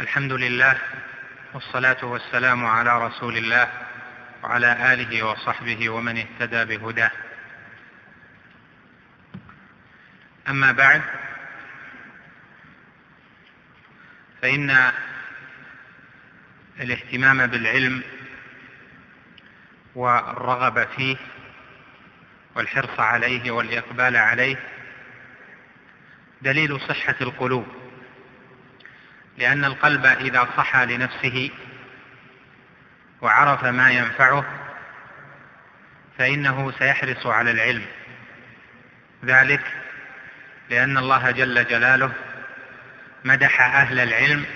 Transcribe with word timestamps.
الحمد 0.00 0.32
لله 0.32 0.78
والصلاة 1.54 2.04
والسلام 2.04 2.66
على 2.66 3.06
رسول 3.06 3.36
الله 3.36 3.68
وعلى 4.42 4.92
آله 4.92 5.22
وصحبه 5.22 5.88
ومن 5.88 6.18
اهتدى 6.18 6.76
بهداه. 6.76 7.10
أما 10.48 10.72
بعد 10.72 11.02
فإن 14.42 14.92
الاهتمام 16.80 17.46
بالعلم 17.46 18.02
والرغبة 19.94 20.84
فيه 20.84 21.16
والحرص 22.56 23.00
عليه 23.00 23.50
والإقبال 23.50 24.16
عليه 24.16 24.56
دليل 26.42 26.80
صحة 26.80 27.16
القلوب. 27.20 27.83
لأن 29.38 29.64
القلب 29.64 30.06
إذا 30.06 30.48
صحى 30.56 30.86
لنفسه 30.86 31.50
وعرف 33.20 33.64
ما 33.64 33.90
ينفعه 33.90 34.44
فإنه 36.18 36.72
سيحرص 36.78 37.26
على 37.26 37.50
العلم. 37.50 37.84
ذلك 39.24 39.60
لأن 40.70 40.98
الله 40.98 41.30
جل 41.30 41.64
جلاله 41.64 42.12
مدح 43.24 43.60
أهل 43.60 44.00
العلم 44.00 44.46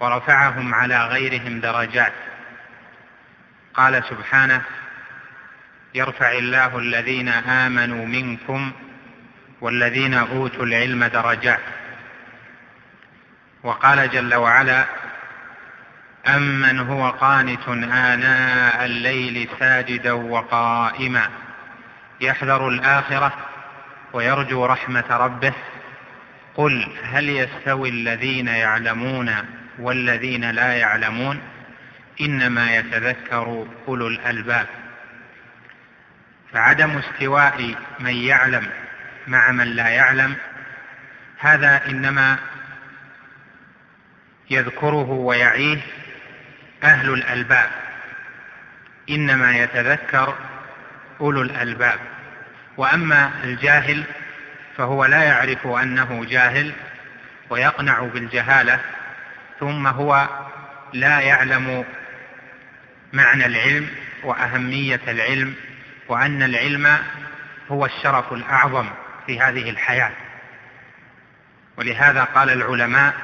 ورفعهم 0.00 0.74
على 0.74 1.06
غيرهم 1.06 1.60
درجات. 1.60 2.12
قال 3.74 4.04
سبحانه 4.04 4.62
يرفع 5.94 6.32
الله 6.32 6.78
الذين 6.78 7.28
آمنوا 7.28 8.06
منكم 8.06 8.72
والذين 9.60 10.14
أوتوا 10.14 10.64
العلم 10.64 11.04
درجات. 11.04 11.79
وقال 13.62 14.10
جل 14.10 14.34
وعلا 14.34 14.86
أمن 16.28 16.78
هو 16.78 17.10
قانت 17.10 17.68
آناء 17.68 18.84
الليل 18.84 19.48
ساجدا 19.58 20.12
وقائما 20.12 21.28
يحذر 22.20 22.68
الآخرة 22.68 23.32
ويرجو 24.12 24.66
رحمة 24.66 25.04
ربه. 25.10 25.52
قل 26.54 26.88
هل 27.02 27.28
يستوي 27.28 27.88
الذين 27.88 28.48
يعلمون 28.48 29.34
والذين 29.78 30.50
لا 30.50 30.72
يعلمون؟ 30.72 31.40
إنما 32.20 32.76
يتذكر 32.76 33.66
أولو 33.88 34.06
الألباب. 34.06 34.66
فعدم 36.52 36.98
استواء 36.98 37.74
من 38.00 38.14
يعلم 38.14 38.70
مع 39.26 39.50
من 39.50 39.66
لا 39.66 39.88
يعلم 39.88 40.36
هذا 41.38 41.86
إنما 41.86 42.38
يذكره 44.50 45.10
ويعيه 45.10 45.78
أهل 46.84 47.12
الألباب. 47.14 47.70
إنما 49.10 49.58
يتذكر 49.58 50.34
أولو 51.20 51.42
الألباب. 51.42 52.00
وأما 52.76 53.30
الجاهل 53.44 54.04
فهو 54.76 55.04
لا 55.04 55.22
يعرف 55.22 55.66
أنه 55.66 56.24
جاهل 56.24 56.72
ويقنع 57.50 58.00
بالجهالة 58.00 58.80
ثم 59.60 59.86
هو 59.86 60.28
لا 60.92 61.20
يعلم 61.20 61.84
معنى 63.12 63.46
العلم 63.46 63.88
وأهمية 64.22 65.00
العلم 65.08 65.54
وأن 66.08 66.42
العلم 66.42 66.98
هو 67.70 67.86
الشرف 67.86 68.32
الأعظم 68.32 68.88
في 69.26 69.40
هذه 69.40 69.70
الحياة. 69.70 70.12
ولهذا 71.76 72.24
قال 72.24 72.50
العلماء 72.50 73.14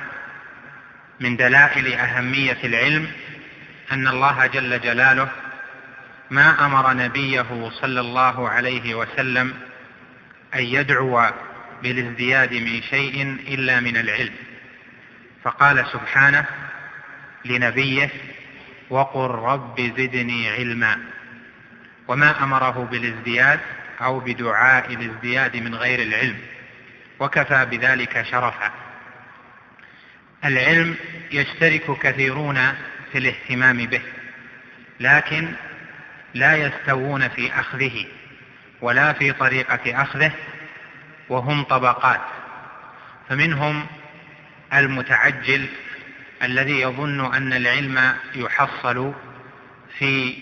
من 1.21 1.37
دلائل 1.37 1.93
أهمية 1.93 2.59
العلم 2.65 3.11
أن 3.93 4.09
الله 4.09 4.47
جل 4.47 4.81
جلاله 4.81 5.29
ما 6.31 6.67
أمر 6.67 6.93
نبيه 6.93 7.71
صلى 7.81 8.01
الله 8.01 8.49
عليه 8.49 8.95
وسلم 8.95 9.55
أن 10.55 10.63
يدعو 10.63 11.31
بالازدياد 11.83 12.55
من 12.55 12.83
شيء 12.83 13.23
إلا 13.49 13.81
من 13.81 13.97
العلم. 13.97 14.35
فقال 15.45 15.87
سبحانه 15.93 16.47
لنبيه 17.45 18.11
وقل 18.91 19.31
رب 19.31 19.81
زدني 19.81 20.51
علما. 20.51 20.99
وما 22.09 22.45
أمره 22.45 22.89
بالازدياد 22.91 23.61
أو 24.01 24.21
بدعاء 24.21 24.95
الازدياد 24.95 25.57
من 25.57 25.75
غير 25.75 26.03
العلم. 26.03 26.37
وكفى 27.21 27.65
بذلك 27.65 28.23
شرفا. 28.23 28.86
العلم 30.47 30.97
يشترك 31.33 31.99
كثيرون 31.99 32.55
في 33.13 33.19
الاهتمام 33.19 33.77
به 33.77 34.03
لكن 35.01 35.49
لا 36.35 36.57
يستوون 36.57 37.29
في 37.29 37.53
أخذه 37.61 38.07
ولا 38.81 39.13
في 39.13 39.33
طريقة 39.33 40.03
أخذه 40.03 40.33
وهم 41.29 41.63
طبقات. 41.63 42.21
فمنهم 43.29 43.87
المتعجل 44.75 45.67
الذي 46.43 46.81
يظن 46.81 47.35
أن 47.35 47.53
العلم 47.53 48.15
يحصل 48.35 49.13
في 49.99 50.39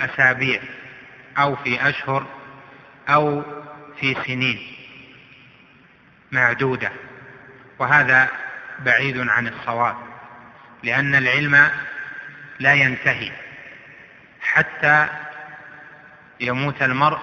أسابيع 0.00 0.60
أو 1.38 1.56
في 1.56 1.88
أشهر 1.88 2.26
أو 3.08 3.42
في 4.00 4.16
سنين 4.26 4.58
معدودة 6.32 6.92
وهذا 7.78 8.28
بعيد 8.78 9.28
عن 9.28 9.48
الصواب 9.48 9.96
لأن 10.82 11.14
العلم 11.14 11.70
لا 12.58 12.74
ينتهي 12.74 13.32
حتى 14.40 15.08
يموت 16.40 16.82
المرء 16.82 17.18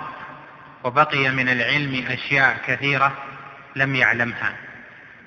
وبقي 0.84 1.30
من 1.30 1.50
العلم 1.50 2.06
أشياء 2.10 2.58
كثيرة 2.68 3.14
لم 3.76 3.96
يعلمها. 3.96 4.54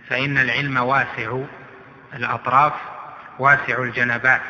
فإن 0.08 0.38
العلم 0.38 0.76
واسع 0.76 1.38
الأطراف 2.14 2.72
واسع 3.38 3.82
الجنبات 3.82 4.40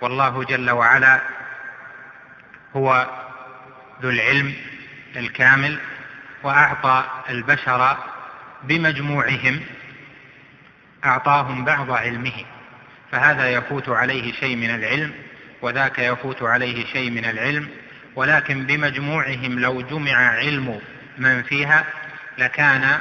والله 0.00 0.44
جل 0.44 0.70
وعلا 0.70 1.20
هو 2.76 3.06
ذو 4.02 4.10
العلم 4.10 4.54
الكامل 5.16 5.78
وأعطى 6.42 7.04
البشر 7.30 7.96
بمجموعهم 8.62 9.60
أعطاهم 11.04 11.64
بعض 11.64 11.90
علمه 11.90 12.44
فهذا 13.12 13.50
يفوت 13.50 13.88
عليه 13.88 14.32
شيء 14.32 14.56
من 14.56 14.70
العلم 14.70 15.12
وذاك 15.62 15.98
يفوت 15.98 16.42
عليه 16.42 16.86
شيء 16.86 17.10
من 17.10 17.24
العلم 17.24 17.68
ولكن 18.16 18.66
بمجموعهم 18.66 19.58
لو 19.58 19.80
جمع 19.80 20.16
علم 20.16 20.80
من 21.18 21.42
فيها 21.42 21.84
لكان 22.38 22.98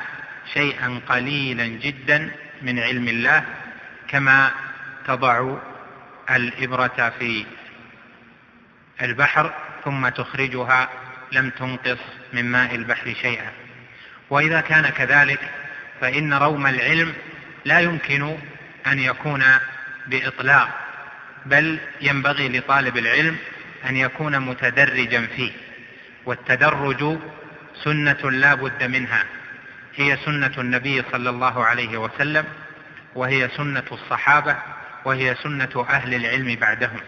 شيئا 0.53 1.01
قليلا 1.09 1.65
جدا 1.65 2.31
من 2.61 2.79
علم 2.79 3.07
الله 3.07 3.43
كما 4.07 4.51
تضع 5.07 5.57
الإبرة 6.29 7.13
في 7.19 7.45
البحر 9.01 9.53
ثم 9.85 10.09
تخرجها 10.09 10.89
لم 11.31 11.49
تنقص 11.49 11.99
من 12.33 12.45
ماء 12.45 12.75
البحر 12.75 13.13
شيئا. 13.21 13.51
وإذا 14.29 14.61
كان 14.61 14.89
كذلك 14.89 15.39
فإن 16.01 16.33
روم 16.33 16.67
العلم 16.67 17.13
لا 17.65 17.79
يمكن 17.79 18.37
أن 18.87 18.99
يكون 18.99 19.43
بإطلاق 20.07 20.69
بل 21.45 21.79
ينبغي 22.01 22.49
لطالب 22.49 22.97
العلم 22.97 23.37
أن 23.89 23.97
يكون 23.97 24.39
متدرجا 24.39 25.27
فيه. 25.35 25.51
والتدرج 26.25 27.17
سنة 27.83 28.31
لا 28.31 28.53
بد 28.53 28.83
منها. 28.83 29.23
هي 29.95 30.17
سنة 30.25 30.51
النبي 30.57 31.03
صلى 31.11 31.29
الله 31.29 31.65
عليه 31.65 31.97
وسلم 31.97 32.45
وهي 33.15 33.49
سنة 33.57 33.83
الصحابة 33.91 34.55
وهي 35.05 35.35
سنة 35.35 35.85
أهل 35.89 36.13
العلم 36.13 36.55
بعدهم. 36.55 36.99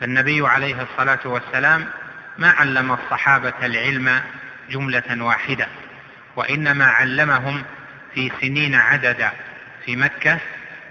فالنبي 0.00 0.48
عليه 0.48 0.82
الصلاة 0.82 1.20
والسلام 1.24 1.86
ما 2.38 2.50
علم 2.50 2.92
الصحابة 2.92 3.52
العلم 3.62 4.20
جملة 4.70 5.24
واحدة 5.24 5.66
وإنما 6.36 6.84
علمهم 6.84 7.62
في 8.14 8.32
سنين 8.40 8.74
عددا. 8.74 9.32
في 9.84 9.96
مكة 9.96 10.38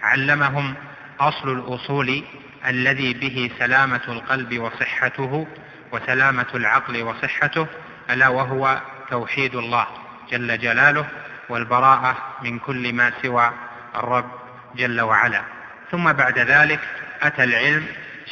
علمهم 0.03 0.73
أصل 1.19 1.49
الأصول 1.51 2.23
الذي 2.67 3.13
به 3.13 3.51
سلامة 3.59 4.01
القلب 4.07 4.59
وصحته 4.59 5.47
وسلامة 5.91 6.45
العقل 6.55 7.03
وصحته 7.03 7.67
ألا 8.09 8.27
وهو 8.27 8.81
توحيد 9.09 9.55
الله 9.55 9.87
جل 10.31 10.57
جلاله 10.57 11.05
والبراءة 11.49 12.17
من 12.41 12.59
كل 12.59 12.93
ما 12.93 13.11
سوى 13.21 13.51
الرب 13.95 14.31
جل 14.75 15.01
وعلا. 15.01 15.41
ثم 15.91 16.13
بعد 16.13 16.39
ذلك 16.39 16.79
أتى 17.21 17.43
العلم 17.43 17.85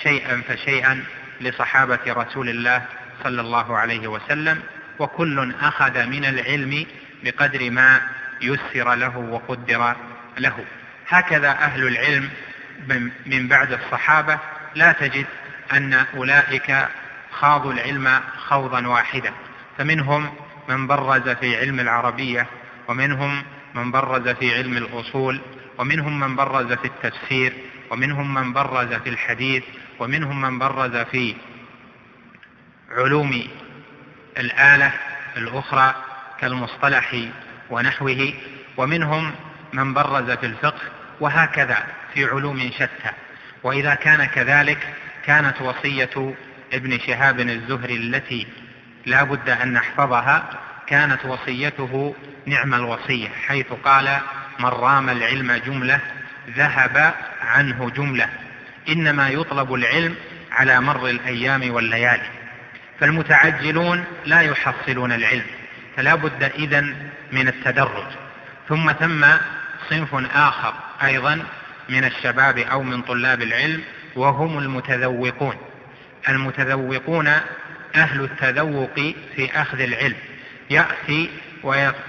شيئا 0.03 0.41
فشيئا 0.47 1.03
لصحابة 1.41 1.99
رسول 2.07 2.49
الله 2.49 2.85
صلى 3.23 3.41
الله 3.41 3.77
عليه 3.77 4.07
وسلم 4.07 4.61
وكل 4.99 5.53
أخذ 5.61 6.05
من 6.05 6.25
العلم 6.25 6.85
بقدر 7.23 7.69
ما 7.69 8.01
يسر 8.41 8.95
له 8.95 9.17
وقدر 9.17 9.95
له. 10.41 10.65
هكذا 11.07 11.49
أهل 11.49 11.87
العلم 11.87 12.29
من 13.25 13.47
بعد 13.47 13.71
الصحابة 13.73 14.39
لا 14.75 14.91
تجد 14.91 15.25
أن 15.73 15.93
أولئك 15.93 16.87
خاضوا 17.31 17.73
العلم 17.73 18.21
خوضا 18.37 18.87
واحدا. 18.87 19.33
فمنهم 19.77 20.33
من 20.69 20.87
برز 20.87 21.29
في 21.29 21.57
علم 21.57 21.79
العربية 21.79 22.47
ومنهم 22.87 23.43
من 23.75 23.91
برز 23.91 24.27
في 24.27 24.55
علم 24.55 24.77
الأصول 24.77 25.41
ومنهم 25.77 26.19
من 26.19 26.35
برز 26.35 26.73
في 26.73 26.85
التفسير 26.85 27.53
ومنهم 27.91 28.33
من 28.33 28.53
برز 28.53 28.93
في 28.93 29.09
الحديث 29.09 29.63
ومنهم 29.99 30.41
من 30.41 30.59
برز 30.59 30.97
في 30.97 31.35
علوم 32.91 33.47
الآلة 34.37 34.93
الأخرى 35.37 35.95
كالمصطلح 36.39 37.15
ونحوه 37.69 38.33
ومنهم 38.77 39.31
من 39.73 39.93
برز 39.93 40.31
في 40.31 40.45
الفقه 40.45 40.81
وهكذا 41.19 41.77
في 42.13 42.25
علوم 42.25 42.71
شتى. 42.75 43.11
وإذا 43.63 43.93
كان 43.93 44.25
كذلك 44.25 44.77
كانت 45.25 45.61
وصية 45.61 46.35
ابن 46.73 46.99
شهاب 46.99 47.39
الزهري 47.39 47.95
التي 47.95 48.47
لا 49.05 49.23
بد 49.23 49.49
أن 49.49 49.73
نحفظها 49.73 50.49
كانت 50.87 51.25
وصيته 51.25 52.15
نعم 52.45 52.73
الوصية 52.73 53.27
حيث 53.47 53.65
قال 53.85 54.17
من 54.59 54.65
رام 54.65 55.09
العلم 55.09 55.51
جملة 55.51 55.99
ذهب 56.49 57.13
عنه 57.41 57.89
جملة. 57.89 58.29
إنما 58.89 59.29
يطلب 59.29 59.73
العلم 59.73 60.15
على 60.51 60.81
مر 60.81 61.09
الأيام 61.09 61.71
والليالي. 61.73 62.29
فالمتعجلون 62.99 64.03
لا 64.25 64.41
يحصلون 64.41 65.11
العلم 65.11 65.45
فلا 65.95 66.15
بد 66.15 66.43
إذن 66.43 66.95
من 67.31 67.47
التدرج. 67.47 68.07
ثم 68.69 68.91
ثم 68.91 69.25
صنف 69.91 70.35
آخر 70.35 70.73
أيضا 71.03 71.43
من 71.89 72.03
الشباب 72.03 72.57
أو 72.57 72.83
من 72.83 73.01
طلاب 73.01 73.41
العلم 73.41 73.81
وهم 74.15 74.57
المتذوقون. 74.57 75.55
المتذوقون 76.29 77.27
أهل 77.95 78.21
التذوق 78.23 78.95
في 79.35 79.61
أخذ 79.61 79.79
العلم. 79.79 80.15
يأتي 80.69 81.29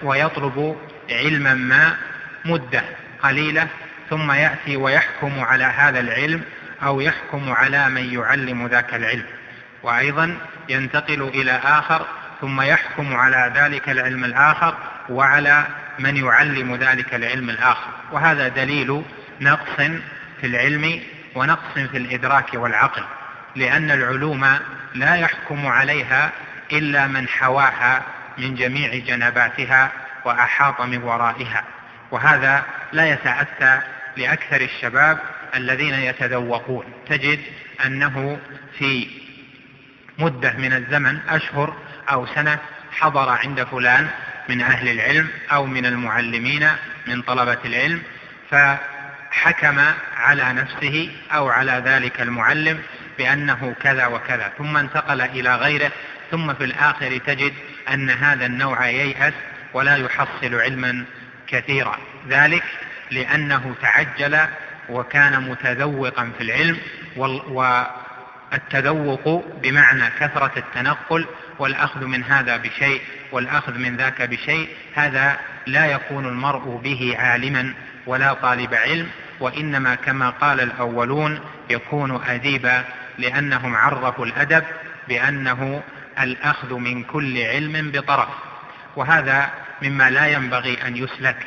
ويطلب 0.02 0.76
علما 1.10 1.54
ما 1.54 1.96
مدة 2.44 2.82
قليلة 3.22 3.68
ثم 4.10 4.32
يأتي 4.32 4.76
ويحكم 4.76 5.40
على 5.40 5.64
هذا 5.64 6.00
العلم 6.00 6.42
أو 6.82 7.00
يحكم 7.00 7.52
على 7.52 7.88
من 7.88 8.14
يعلم 8.14 8.66
ذاك 8.66 8.94
العلم. 8.94 9.26
وأيضا 9.82 10.36
ينتقل 10.68 11.22
إلى 11.22 11.52
آخر 11.64 12.06
ثم 12.40 12.60
يحكم 12.60 13.16
على 13.16 13.52
ذلك 13.56 13.88
العلم 13.88 14.24
الآخر 14.24 14.74
وعلى 15.08 15.66
من 15.98 16.16
يعلم 16.16 16.74
ذلك 16.76 17.14
العلم 17.14 17.50
الآخر. 17.50 17.90
وهذا 18.12 18.48
دليل 18.48 19.02
نقص 19.40 19.76
في 20.40 20.46
العلم 20.46 21.00
ونقص 21.34 21.72
في 21.74 21.96
الإدراك 21.96 22.54
والعقل 22.54 23.04
لأن 23.56 23.90
العلوم 23.90 24.58
لا 24.94 25.16
يحكم 25.16 25.66
عليها 25.66 26.32
إلا 26.72 27.06
من 27.06 27.28
حواها 27.28 28.02
من 28.38 28.54
جميع 28.54 28.94
جنباتها 28.94 29.92
وأحاط 30.24 30.80
من 30.80 31.02
ورائها. 31.02 31.64
وهذا 32.10 32.64
لا 32.92 33.06
يتأتى 33.06 33.80
لأكثر 34.16 34.60
الشباب 34.60 35.18
الذين 35.54 35.94
يتذوقون. 35.94 36.84
تجد 37.08 37.40
أنه 37.86 38.38
في 38.78 39.08
مدة 40.18 40.52
من 40.52 40.72
الزمن 40.72 41.18
أشهر 41.28 41.76
أو 42.12 42.26
سنة 42.26 42.58
حضر 42.92 43.28
عند 43.28 43.64
فلان 43.64 44.08
من 44.48 44.60
أهل 44.60 44.88
العلم 44.88 45.28
أو 45.52 45.66
من 45.66 45.86
المعلمين 45.86 46.68
من 47.06 47.22
طلبة 47.22 47.58
العلم 47.64 48.02
فحكم 48.50 49.80
على 50.16 50.52
نفسه 50.52 51.10
أو 51.34 51.48
على 51.48 51.82
ذلك 51.84 52.20
المعلم 52.20 52.82
بأنه 53.18 53.74
كذا 53.82 54.06
وكذا 54.06 54.52
ثم 54.58 54.76
انتقل 54.76 55.20
إلى 55.20 55.56
غيره 55.56 55.92
ثم 56.30 56.54
في 56.54 56.64
الآخر 56.64 57.18
تجد 57.18 57.52
أن 57.92 58.10
هذا 58.10 58.46
النوع 58.46 58.86
ييأس 58.86 59.34
ولا 59.74 59.96
يحصل 59.96 60.54
علما 60.54 61.04
كثيرا. 61.46 61.98
ذلك 62.28 62.64
لأنه 63.10 63.74
تعجل 63.82 64.38
وكان 64.88 65.42
متذوقا 65.50 66.32
في 66.38 66.44
العلم 66.44 66.78
والتذوق 68.52 69.44
بمعنى 69.62 70.04
كثرة 70.20 70.52
التنقل 70.56 71.26
والأخذ 71.62 72.04
من 72.04 72.24
هذا 72.24 72.56
بشيء 72.56 73.00
والأخذ 73.32 73.78
من 73.78 73.96
ذاك 73.96 74.22
بشيء 74.22 74.68
هذا 74.94 75.38
لا 75.66 75.86
يكون 75.86 76.26
المرء 76.26 76.80
به 76.84 77.14
عالما 77.18 77.74
ولا 78.06 78.32
طالب 78.32 78.74
علم 78.74 79.08
وإنما 79.40 79.94
كما 79.94 80.30
قال 80.30 80.60
الأولون 80.60 81.40
يكون 81.70 82.24
أديبا 82.24 82.84
لأنهم 83.18 83.76
عرفوا 83.76 84.26
الأدب 84.26 84.64
بأنه 85.08 85.82
الأخذ 86.20 86.74
من 86.74 87.04
كل 87.04 87.38
علم 87.38 87.90
بطرف. 87.90 88.28
وهذا 88.96 89.50
مما 89.82 90.10
لا 90.10 90.26
ينبغي 90.26 90.78
أن 90.86 90.96
يسلك 90.96 91.46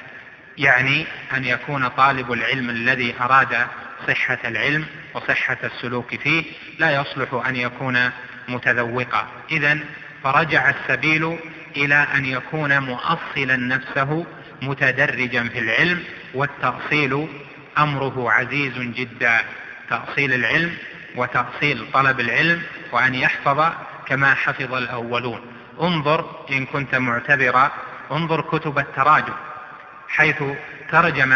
يعني 0.58 1.06
أن 1.34 1.46
يكون 1.46 1.88
طالب 1.88 2.32
العلم 2.32 2.70
الذي 2.70 3.16
أراد 3.22 3.68
صحة 4.08 4.40
العلم 4.46 4.86
وصحة 5.14 5.58
السلوك 5.64 6.16
فيه 6.16 6.44
لا 6.80 6.96
يصلح 6.96 7.48
أن 7.48 7.56
يكون 7.56 8.12
متذوقا. 8.48 9.28
إذا 9.52 9.80
فرجع 10.26 10.70
السبيل 10.70 11.38
إلى 11.78 12.08
أن 12.16 12.26
يكون 12.26 12.80
مؤصلا 12.80 13.56
نفسه 13.56 14.26
متدرجا 14.62 15.44
في 15.44 15.60
العلم 15.60 16.04
والتأصيل 16.34 17.28
أمره 17.78 18.32
عزيز 18.32 18.74
جدا. 18.78 19.42
تأصيل 19.90 20.34
العلم 20.34 20.78
وتأصيل 21.16 21.86
طلب 21.94 22.20
العلم 22.20 22.62
وأن 22.92 23.16
يحفظ 23.16 23.72
كما 24.08 24.34
حفظ 24.34 24.74
الأولون. 24.74 25.42
انظر 25.82 26.46
إن 26.52 26.66
كنت 26.66 26.96
معتبرا 26.96 27.72
انظر 28.12 28.42
كتب 28.42 28.80
التراجم 28.80 29.34
حيث 30.10 30.44
ترجم 30.92 31.36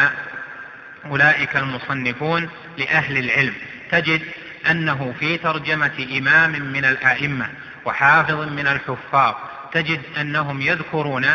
أولئك 1.06 1.58
المصنفون 1.58 2.50
لأهل 2.78 3.18
العلم. 3.18 3.54
تجد 3.92 4.22
أنه 4.70 5.14
في 5.20 5.38
ترجمة 5.38 6.08
إمام 6.18 6.52
من 6.52 6.86
الآئمة 6.86 7.50
وحافظ 7.90 8.40
من 8.40 8.68
الحفاظ. 8.68 9.34
تجد 9.72 10.02
أنهم 10.22 10.62
يذكرون 10.62 11.26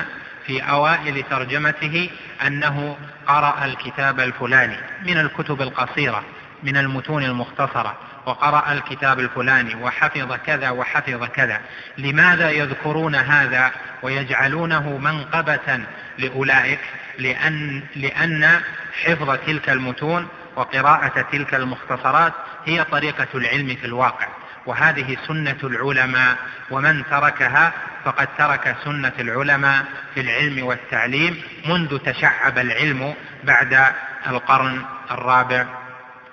في 0.47 0.63
أوائل 0.63 1.23
ترجمته 1.31 2.11
أنه 2.47 2.97
قرأ 3.27 3.65
الكتاب 3.65 4.21
الفلاني 4.21 4.77
من 5.07 5.19
الكتب 5.19 5.63
القصيرة 5.63 6.25
من 6.63 6.77
المتون 6.77 7.25
المختصرة 7.25 7.97
وقرأ 8.27 8.73
الكتاب 8.73 9.21
الفلاني 9.21 9.75
وحفظ 9.75 10.33
كذا 10.47 10.71
وحفظ 10.71 11.25
كذا. 11.25 11.61
لماذا 11.99 12.51
يذكرون 12.51 13.15
هذا 13.15 13.71
ويجعلونه 14.03 14.99
منقبة 14.99 15.81
لأولئك؟ 16.19 16.81
لأن, 17.19 17.83
لأن 17.97 18.61
حفظ 19.05 19.39
تلك 19.47 19.71
المتون 19.71 20.29
وقراءة 20.57 21.27
تلك 21.33 21.55
المختصرات 21.55 22.33
هي 22.67 22.85
طريقة 22.85 23.29
العلم 23.35 23.77
في 23.81 23.87
الواقع. 23.87 24.27
وهذه 24.67 25.17
سنة 25.27 25.57
العلماء 25.65 26.37
ومن 26.71 27.05
تركها 27.11 27.73
فقد 28.05 28.29
ترك 28.39 28.77
سنة 28.85 29.13
العلماء 29.19 29.85
في 30.15 30.21
العلم 30.21 30.67
والتعليم 30.67 31.43
منذ 31.67 31.99
تشعب 31.99 32.59
العلم 32.59 33.15
بعد 33.45 33.87
القرن 34.27 34.85
الرابع 35.11 35.67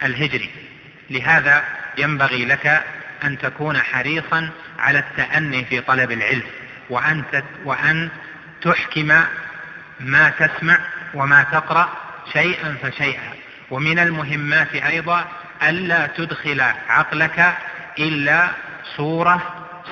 الهجري. 0.03 0.49
لهذا 1.09 1.63
ينبغي 1.97 2.45
لك 2.45 2.83
أن 3.23 3.37
تكون 3.37 3.77
حريصا 3.77 4.49
على 4.79 4.99
التأني 4.99 5.65
في 5.65 5.81
طلب 5.81 6.11
العلم 6.11 6.43
وأن, 6.89 7.23
وأن 7.65 8.09
تحكم 8.61 9.21
ما 9.99 10.29
تسمع 10.29 10.77
وما 11.13 11.43
تقرأ 11.43 11.89
شيئا 12.33 12.77
فشيئا. 12.83 13.33
ومن 13.71 13.99
المهمات 13.99 14.75
أيضا 14.75 15.25
ألا 15.63 16.07
تدخل 16.07 16.61
عقلك 16.89 17.57
إلا 17.99 18.47
صورة 18.95 19.41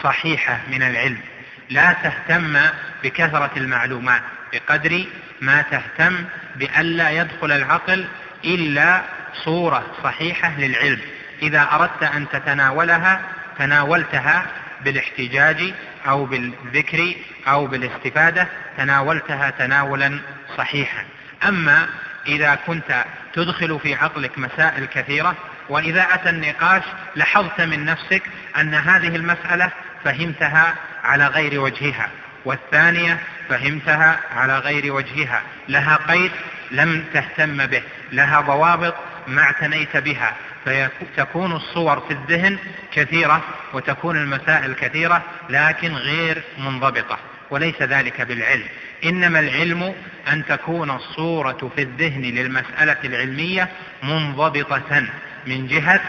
صحيحة 0.04 0.60
من 0.72 0.84
العلم. 0.84 1.22
لا 1.70 1.94
تهتم 1.94 2.60
بكثرة 3.04 3.52
المعلومات 3.58 4.22
بقدر 4.54 5.06
ما 5.42 5.62
تهتم 5.62 6.26
بألا 6.56 7.10
يدخل 7.10 7.52
العقل 7.52 8.08
إلا 8.46 9.02
صورة 9.44 9.88
صحيحة 10.04 10.60
للعلم. 10.60 11.00
إذا 11.42 11.68
أردت 11.72 12.04
أن 12.04 12.30
تتناولها 12.30 13.22
تناولتها 13.60 14.46
بالاحتجاج 14.84 15.74
أو 16.08 16.26
بالذكر 16.26 17.16
أو 17.48 17.68
بالاستفادة 17.68 18.48
تناولتها 18.78 19.50
تناولا 19.50 20.20
صحيحا. 20.58 21.04
أما 21.48 21.88
إذا 22.28 22.56
كنت 22.56 23.06
تدخل 23.34 23.80
في 23.80 23.96
عقلك 23.96 24.38
مسائل 24.38 24.86
كثيرة 24.86 25.36
وإذا 25.70 26.08
أتى 26.14 26.30
النقاش 26.30 26.84
لاحظت 27.16 27.62
من 27.62 27.86
نفسك 27.86 28.22
أن 28.60 28.74
هذه 28.74 29.16
المسألة 29.16 29.72
فهمتها 30.04 30.74
على 31.04 31.28
غير 31.28 31.60
وجهها 31.60 32.10
والثانية 32.46 33.20
فهمتها 33.50 34.20
على 34.36 34.60
غير 34.60 34.94
وجهها. 34.94 35.42
لها 35.70 35.96
قيد 35.96 36.32
لم 36.72 37.06
تهتم 37.14 37.66
به 37.66 37.84
لها 38.12 38.42
ضوابط 38.42 38.96
ما 39.28 39.42
اعتنيت 39.42 39.98
بها. 39.98 40.36
فتكون 40.66 41.52
الصور 41.52 42.00
في 42.00 42.14
الذهن 42.14 42.58
كثيرة 42.94 43.42
وتكون 43.74 44.18
المسائل 44.18 44.74
كثيرة 44.74 45.22
لكن 45.50 45.94
غير 45.94 46.44
منضبطة 46.58 47.18
وليس 47.50 47.82
ذلك 47.82 48.22
بالعلم. 48.22 48.68
إنما 49.06 49.40
العلم 49.40 49.96
أن 50.34 50.46
تكون 50.46 50.92
الصورة 50.92 51.72
في 51.76 51.82
الذهن 51.82 52.22
للمسألة 52.22 52.98
العلمية 53.04 53.70
منضبطة. 54.04 55.04
من 55.50 55.68
جهة 55.68 56.02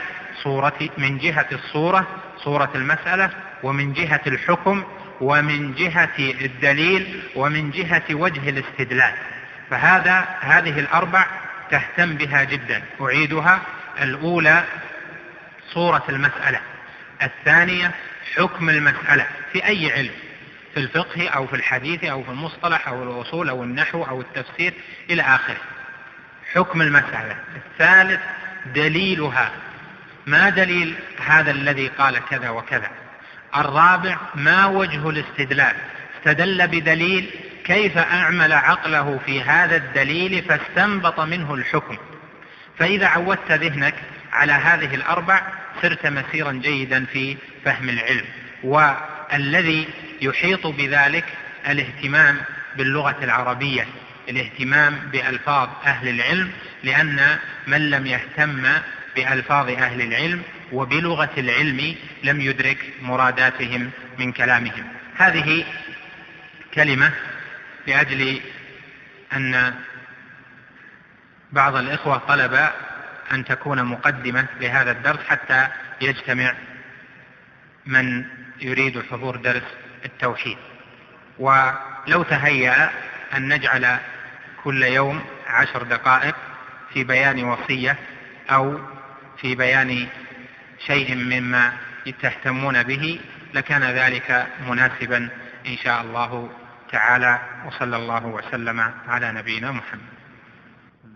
صورة 0.43 0.91
من 0.99 1.19
جهة 1.19 1.47
الصورة 1.53 2.07
صورة 2.45 2.71
المسألة 2.75 3.31
ومن 3.63 3.93
جهة 3.93 4.21
الحكم 4.27 4.85
ومن 5.21 5.75
جهة 5.75 6.19
الدليل 6.19 7.23
ومن 7.37 7.71
جهة 7.71 8.03
وجه 8.11 8.49
الاستدلال. 8.49 9.15
فهذا 9.71 10.25
هذه 10.41 10.81
الأربع 10.81 11.27
تهتم 11.71 12.15
بها 12.15 12.45
جدا. 12.45 12.83
أعيدها. 13.01 13.61
الأولى 14.03 14.65
صورة 15.73 16.05
المسألة. 16.09 16.61
الثانية 17.23 17.91
حكم 18.37 18.71
المسألة. 18.71 19.27
في 19.53 19.67
أي 19.67 19.93
علم؟ 19.93 20.15
في 20.75 20.81
الفقه 20.81 21.29
أو 21.29 21.47
في 21.47 21.57
الحديث 21.57 22.05
أو 22.05 22.23
في 22.23 22.31
المصطلح 22.31 22.89
أو 22.89 23.03
الأصول 23.03 23.49
أو 23.49 23.63
النحو 23.63 24.03
أو 24.03 24.21
التفسير 24.21 24.73
إلى 25.11 25.23
آخره. 25.23 25.61
حكم 26.55 26.83
المسألة. 26.83 27.37
الثالث 27.57 28.21
دليلها. 28.67 29.51
ما 30.27 30.51
دليل 30.51 30.95
هذا 31.27 31.51
الذي 31.51 31.89
قال 31.89 32.19
كذا 32.31 32.51
وكذا؟ 32.51 32.91
الرابع 33.57 34.17
ما 34.35 34.67
وجه 34.67 35.11
الاستدلال؟ 35.11 35.75
استدل 36.19 36.67
بدليل 36.67 37.31
كيف 37.65 37.99
أعمل 37.99 38.53
عقله 38.53 39.21
في 39.27 39.43
هذا 39.43 39.77
الدليل 39.77 40.43
فاستنبط 40.43 41.21
منه 41.21 41.55
الحكم. 41.55 41.97
فإذا 42.79 43.07
عودت 43.07 43.53
ذهنك 43.53 43.95
على 44.33 44.53
هذه 44.53 44.95
الأربع 44.95 45.43
صرت 45.83 46.07
مسيرا 46.07 46.53
جيدا 46.53 47.05
في 47.05 47.37
فهم 47.65 47.89
العلم. 47.89 48.25
والذي 48.63 49.89
يحيط 50.21 50.67
بذلك 50.67 51.25
الاهتمام 51.69 52.37
باللغة 52.77 53.17
العربية. 53.23 53.87
الاهتمام 54.31 54.99
بألفاظ 55.13 55.69
أهل 55.85 56.09
العلم 56.09 56.53
لأن 56.85 57.39
من 57.67 57.91
لم 57.91 58.07
يهتم 58.07 58.67
بألفاظ 59.17 59.69
أهل 59.69 60.03
العلم 60.03 60.43
وبلغة 60.73 61.31
العلم 61.39 61.97
لم 62.25 62.41
يدرك 62.41 62.93
مراداتهم 63.03 63.91
من 64.19 64.33
كلامهم. 64.33 64.85
هذه 65.17 65.65
كلمة 66.75 67.13
لأجل 67.87 68.41
أن 69.33 69.75
بعض 71.53 71.77
الإخوة 71.77 72.19
طلب 72.19 72.69
أن 73.33 73.45
تكون 73.45 73.85
مقدمة 73.85 74.47
لهذا 74.61 74.91
الدرس 74.91 75.19
حتى 75.29 75.69
يجتمع 76.01 76.55
من 77.87 78.25
يريد 78.61 79.03
حضور 79.11 79.37
درس 79.37 79.63
التوحيد. 80.05 80.57
ولو 81.39 82.23
تهيأ 82.23 82.91
أن 83.37 83.49
نجعل 83.49 83.99
كل 84.65 84.83
يوم 84.83 85.23
عشر 85.47 85.83
دقائق 85.83 86.35
في 86.93 87.05
بيان 87.05 87.45
وصية 87.45 87.97
أو 88.51 88.81
في 89.41 89.55
بيان 89.55 90.09
شيء 90.87 91.15
مما 91.15 91.73
تهتمون 92.23 92.83
به 92.83 93.21
لكان 93.55 93.83
ذلك 93.83 94.47
مناسبا 94.69 95.29
إن 95.67 95.77
شاء 95.77 96.01
الله 96.01 96.51
تعالى 96.93 97.39
وصلى 97.67 97.97
الله 97.97 98.27
وسلم 98.27 98.93
على 99.09 99.33
نبينا 99.33 99.73
محمد. 99.73 100.11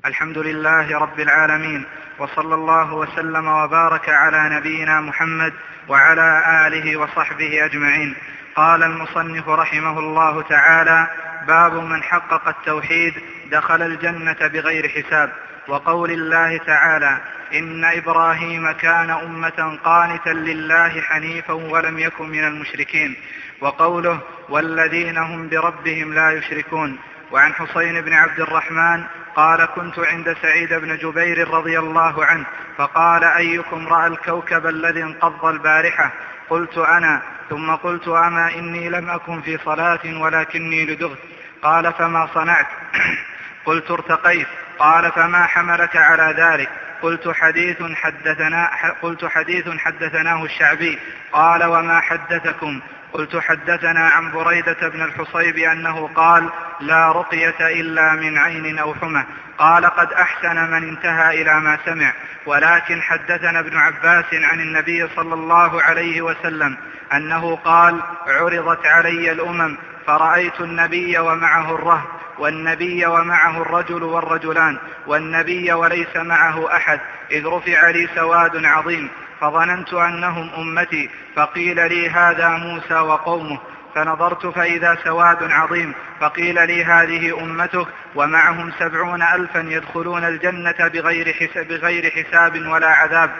الحمد 0.06 0.38
لله 0.38 0.98
رب 0.98 1.20
العالمين 1.20 1.84
وصلى 2.18 2.54
الله 2.54 2.92
وسلم 2.94 3.46
وبارك 3.48 4.08
على 4.08 4.56
نبينا 4.56 5.00
محمد 5.00 5.52
وعلى 5.88 6.42
آله 6.66 6.96
وصحبه 6.96 7.64
أجمعين. 7.64 8.14
قال 8.56 8.82
المصنف 8.82 9.48
رحمه 9.48 9.98
الله 9.98 10.42
تعالى 10.42 11.06
باب 11.46 11.74
من 11.74 12.02
حقق 12.02 12.48
التوحيد 12.48 13.14
دخل 13.50 13.82
الجنة 13.82 14.36
بغير 14.40 14.88
حساب. 14.88 15.32
وقول 15.68 16.10
الله 16.10 16.56
تعالى 16.56 17.18
إن 17.54 17.84
إبراهيم 17.84 18.70
كان 18.70 19.10
أمة 19.10 19.78
قانتا 19.84 20.30
لله 20.30 21.00
حنيفا 21.00 21.52
ولم 21.52 21.98
يكن 21.98 22.28
من 22.28 22.44
المشركين. 22.44 23.16
وقوله 23.60 24.20
والذين 24.48 25.18
هم 25.18 25.48
بربهم 25.48 26.14
لا 26.14 26.30
يشركون. 26.30 26.98
وعن 27.32 27.54
حسين 27.54 28.00
بن 28.00 28.12
عبد 28.12 28.40
الرحمن 28.40 29.04
قال 29.36 29.64
كنت 29.64 29.98
عند 29.98 30.36
سعيد 30.42 30.74
بن 30.74 30.96
جبير 30.96 31.50
رضي 31.50 31.78
الله 31.78 32.24
عنه 32.24 32.44
فقال 32.76 33.24
أيكم 33.24 33.88
رأى 33.88 34.06
الكوكب 34.06 34.66
الذي 34.66 35.02
انقض 35.02 35.44
البارحة؟ 35.44 36.12
قلت 36.50 36.78
أنا. 36.78 37.22
ثم 37.54 37.74
قلت 37.74 38.08
أما 38.08 38.54
إني 38.54 38.88
لم 38.88 39.10
أكن 39.10 39.40
في 39.40 39.58
صلاة 39.58 40.20
ولكني 40.20 40.86
لدغت. 40.86 41.18
قال 41.62 41.92
فما 41.92 42.28
صنعت. 42.34 42.66
قلت 43.64 43.90
ارتقيت. 43.90 44.46
قال 44.78 45.12
فما 45.12 45.46
حملك 45.46 45.96
على 45.96 46.34
ذلك؟ 46.36 46.68
قلت 47.02 47.28
حديث 47.28 47.82
حدثنا 47.94 48.70
قلت 49.02 49.24
حديث 49.24 49.68
حدثناه 49.78 50.44
الشعبي. 50.44 50.98
قال 51.32 51.64
وما 51.64 52.00
حدثكم؟ 52.00 52.80
قلت 53.12 53.36
حدثنا 53.36 54.08
عن 54.08 54.32
بريدة 54.32 54.88
بن 54.88 55.02
الحصيب 55.02 55.58
أنه 55.58 56.10
قال 56.14 56.50
لا 56.80 57.12
رقية 57.12 57.80
إلا 57.80 58.12
من 58.12 58.38
عين 58.38 58.78
أو 58.78 58.94
حمى. 58.94 59.24
قال 59.58 59.86
قد 59.86 60.12
أحسن 60.12 60.70
من 60.70 60.88
انتهى 60.88 61.42
إلى 61.42 61.60
ما 61.60 61.78
سمع. 61.84 62.12
ولكن 62.46 63.02
حدثنا 63.02 63.60
ابن 63.60 63.76
عباس 63.76 64.24
عن 64.32 64.60
النبي 64.60 65.08
صلى 65.16 65.34
الله 65.34 65.82
عليه 65.82 66.22
وسلم 66.22 66.76
أنه 67.12 67.56
قال 67.56 68.00
عرضت 68.26 68.86
علي 68.86 69.32
الأمم 69.32 69.76
فرأيت 70.06 70.60
النبي 70.60 71.18
ومعه 71.18 71.74
الرهب. 71.74 72.06
والنبي 72.38 73.06
ومعه 73.06 73.62
الرجل 73.62 74.02
والرجلان 74.02 74.78
والنبي 75.06 75.72
وليس 75.72 76.16
معه 76.16 76.76
أحد 76.76 77.00
إذ 77.30 77.46
رفع 77.46 77.90
لي 77.90 78.08
سواد 78.14 78.64
عظيم 78.64 79.10
فظننت 79.40 79.94
أنهم 79.94 80.50
أمتي 80.58 81.10
فقيل 81.36 81.76
لي 81.88 82.10
هذا 82.10 82.48
موسى 82.48 82.94
وقومه 82.94 83.58
فنظرت 83.94 84.46
فإذا 84.46 84.98
سواد 85.04 85.52
عظيم 85.52 85.94
فقيل 86.20 86.66
لي 86.66 86.84
هذه 86.84 87.42
أمتك 87.42 87.86
ومعهم 88.14 88.72
سبعون 88.78 89.22
ألفا 89.22 89.58
يدخلون 89.58 90.24
الجنة 90.24 90.88
بغير 90.88 91.32
حساب, 91.32 91.68
بغير 91.68 92.10
حساب 92.10 92.66
ولا 92.66 92.88
عذاب. 92.88 93.30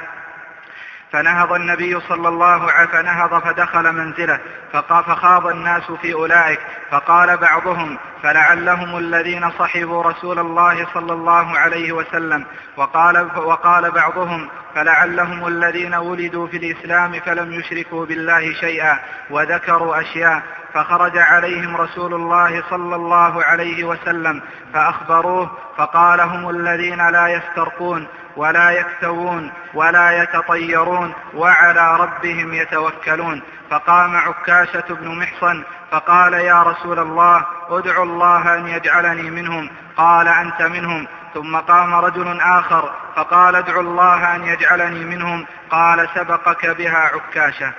فنهض 1.13 1.53
النبي 1.53 2.01
صلى 2.01 2.29
الله 2.29 2.71
عليه 2.71 2.89
فنهض 2.89 3.43
فدخل 3.43 3.93
منزله 3.93 4.41
فخاض 4.73 5.47
الناس 5.47 5.91
في 5.91 6.15
أولئك 6.15 6.61
فقال 6.91 7.37
بعضهم 7.37 7.99
فلعلهم 8.25 8.99
الذين 8.99 9.51
صحبوا 9.51 10.03
رسول 10.03 10.39
الله 10.39 10.87
صلى 10.95 11.13
الله 11.13 11.59
عليه 11.59 11.93
وسلم. 11.93 12.45
وقال, 12.77 13.39
وقال 13.39 13.91
بعضهم 13.91 14.49
فلعلهم 14.75 15.47
الذين 15.47 15.95
ولدوا 15.95 16.47
في 16.47 16.57
الإسلام 16.57 17.21
فلم 17.21 17.53
يشركوا 17.53 18.07
بالله 18.07 18.53
شيئا 18.53 18.99
وذكروا 19.31 20.01
أشياء 20.01 20.43
فخرج 20.75 21.19
عليهم 21.19 21.77
رسول 21.77 22.15
الله 22.15 22.63
صلى 22.71 22.97
الله 22.97 23.45
عليه 23.45 23.85
وسلم 23.85 24.43
فأخبروه 24.73 25.51
فقال 25.77 26.21
هم 26.21 26.51
الذين 26.51 27.09
لا 27.09 27.29
يسترقون 27.29 28.09
ولا 28.37 28.71
يكتوون 28.71 29.53
ولا 29.75 30.23
يتطيرون 30.23 31.13
وعلى 31.35 31.97
ربهم 31.97 32.55
يتوكلون. 32.55 33.43
فقام 33.71 34.17
عكاشة 34.17 34.85
بن 34.91 35.19
محصن 35.19 35.63
فقال 35.95 36.35
يا 36.35 36.63
رسول 36.63 36.99
الله 36.99 37.47
ادعو 37.69 38.03
الله 38.03 38.55
أن 38.57 38.67
يجعلني 38.67 39.31
منهم. 39.31 39.71
قال 39.97 40.29
أنت 40.29 40.63
منهم. 40.63 41.09
ثم 41.35 41.57
قام 41.57 41.95
رجل 41.95 42.41
آخر 42.41 42.95
فقال 43.17 43.57
ادعو 43.57 43.81
الله 43.81 44.37
أن 44.37 44.47
يجعلني 44.47 45.05
منهم. 45.05 45.47
قال 45.71 46.09
سبقك 46.15 46.67
بها 46.67 46.99
عكاشة. 46.99 47.73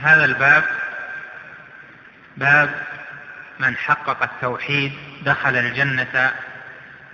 هذا 0.00 0.24
الباب 0.24 0.64
باب 2.36 2.82
من 3.58 3.76
حقق 3.76 4.22
التوحيد 4.22 4.92
دخل 5.22 5.56
الجنة 5.56 6.32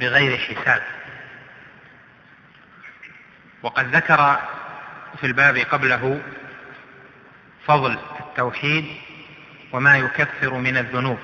بغير 0.00 0.38
حساب. 0.38 0.82
وقد 3.62 3.96
ذكر 3.96 4.38
في 5.20 5.26
الباب 5.26 5.56
قبله 5.56 6.20
فضل 7.66 7.98
التوحيد 8.20 8.84
وما 9.72 9.98
يكفر 9.98 10.54
من 10.54 10.76
الذنوب. 10.76 11.18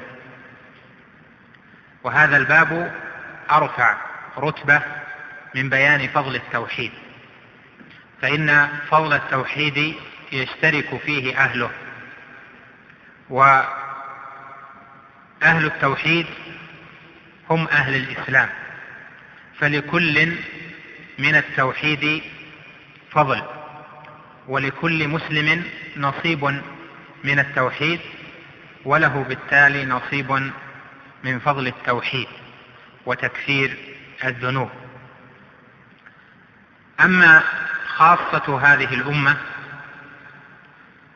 وهذا 2.04 2.36
الباب 2.36 2.94
أرفع 3.50 3.96
رتبة 4.38 4.82
من 5.54 5.68
بيان 5.70 6.08
فضل 6.08 6.36
التوحيد 6.36 6.90
فإن 8.22 8.68
فضل 8.90 9.12
التوحيد 9.12 9.94
يشترك 10.32 10.96
فيه 10.96 11.38
أهله 11.38 11.70
أهل 15.42 15.66
التوحيد 15.66 16.26
هم 17.50 17.68
أهل 17.68 17.94
الإسلام 17.94 18.48
فلكل 19.58 20.36
من 21.18 21.34
التوحيد 21.34 22.22
فضل. 23.10 23.42
ولكل 24.48 25.08
مسلم 25.08 25.64
نصيب 25.96 26.44
من 27.24 27.38
التوحيد 27.38 28.00
وله 28.84 29.24
بالتالي 29.28 29.86
نصيب 29.86 30.50
من 31.24 31.38
فضل 31.38 31.66
التوحيد 31.66 32.28
وتكفير 33.06 33.76
الذنوب. 34.24 34.70
أما 37.00 37.42
خاصة 37.86 38.58
هذه 38.62 38.94
الأمة 38.94 39.36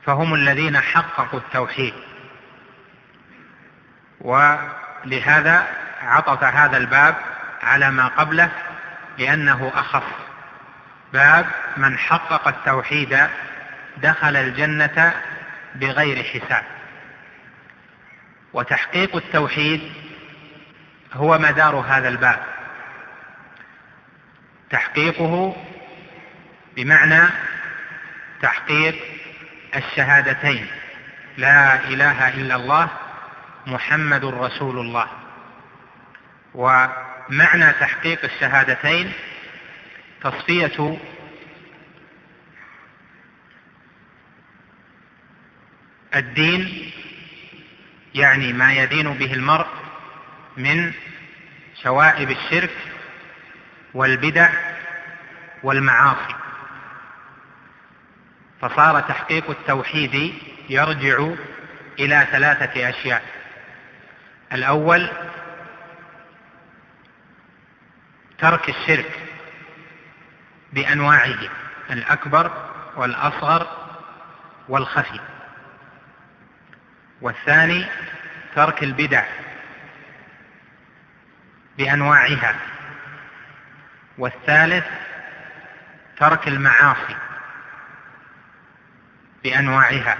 فهم 0.06 0.34
الذين 0.34 0.80
حققوا 0.80 1.40
التوحيد 1.40 1.94
ولهذا 4.20 5.66
عطف 6.02 6.44
هذا 6.44 6.76
الباب 6.76 7.14
على 7.62 7.90
ما 7.90 8.06
قبله 8.06 8.50
لأنه 9.18 9.72
أخص 9.74 10.27
باب 11.12 11.46
من 11.76 11.98
حقق 11.98 12.48
التوحيد 12.48 13.18
دخل 13.96 14.36
الجنة 14.36 15.14
بغير 15.74 16.22
حساب. 16.22 16.64
وتحقيق 18.52 19.16
التوحيد 19.16 19.92
هو 21.12 21.38
مدار 21.38 21.76
هذا 21.76 22.08
الباب. 22.08 22.38
تحقيقه 24.70 25.56
بمعنى 26.76 27.28
تحقيق 28.42 28.94
الشهادتين 29.76 30.66
لا 31.36 31.74
إله 31.74 32.28
إلا 32.28 32.56
الله 32.56 32.88
محمد 33.66 34.24
رسول 34.24 34.78
الله. 34.78 35.06
ومعنى 36.54 37.72
تحقيق 37.72 38.24
الشهادتين 38.24 39.12
تصفية 40.22 40.98
الدين 46.14 46.92
يعني 48.14 48.52
ما 48.52 48.72
يدين 48.72 49.14
به 49.14 49.32
المرء 49.32 49.66
من 50.56 50.92
شوائب 51.82 52.30
الشرك 52.30 52.76
والبدع 53.94 54.50
والمعاصي. 55.62 56.34
فصار 58.60 59.00
تحقيق 59.00 59.50
التوحيد 59.50 60.34
يرجع 60.68 61.28
إلى 61.98 62.26
ثلاثة 62.30 62.88
أشياء. 62.88 63.22
الأول 64.52 65.10
ترك 68.38 68.68
الشرك. 68.68 69.27
بانواعه 70.72 71.38
الأكبر 71.90 72.70
والأصغر 72.96 73.66
والخفي. 74.68 75.20
والثاني 77.20 77.86
ترك 78.54 78.82
البدع 78.82 79.24
بأنواعها. 81.78 82.54
والثالث 84.18 84.84
ترك 86.18 86.48
المعاصي 86.48 87.16
بأنواعها. 89.44 90.18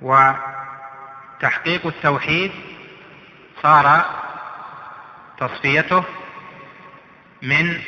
وتحقيق 0.00 1.86
التوحيد 1.86 2.52
صار 3.62 4.04
تصفيته 5.38 6.04
من 7.42 7.82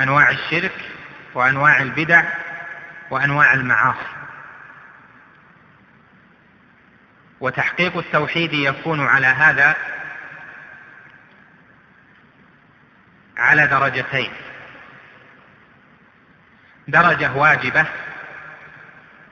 أنواع 0.00 0.30
الشرك 0.30 0.72
وأنواع 1.34 1.82
البدع 1.82 2.24
وأنواع 3.10 3.54
المعاصي. 3.54 4.16
وتحقيق 7.40 7.96
التوحيد 7.96 8.52
يكون 8.52 9.06
على 9.06 9.26
هذا 9.26 9.76
على 13.36 13.66
درجتين. 13.66 14.32
درجة 16.88 17.32
واجبة 17.32 17.86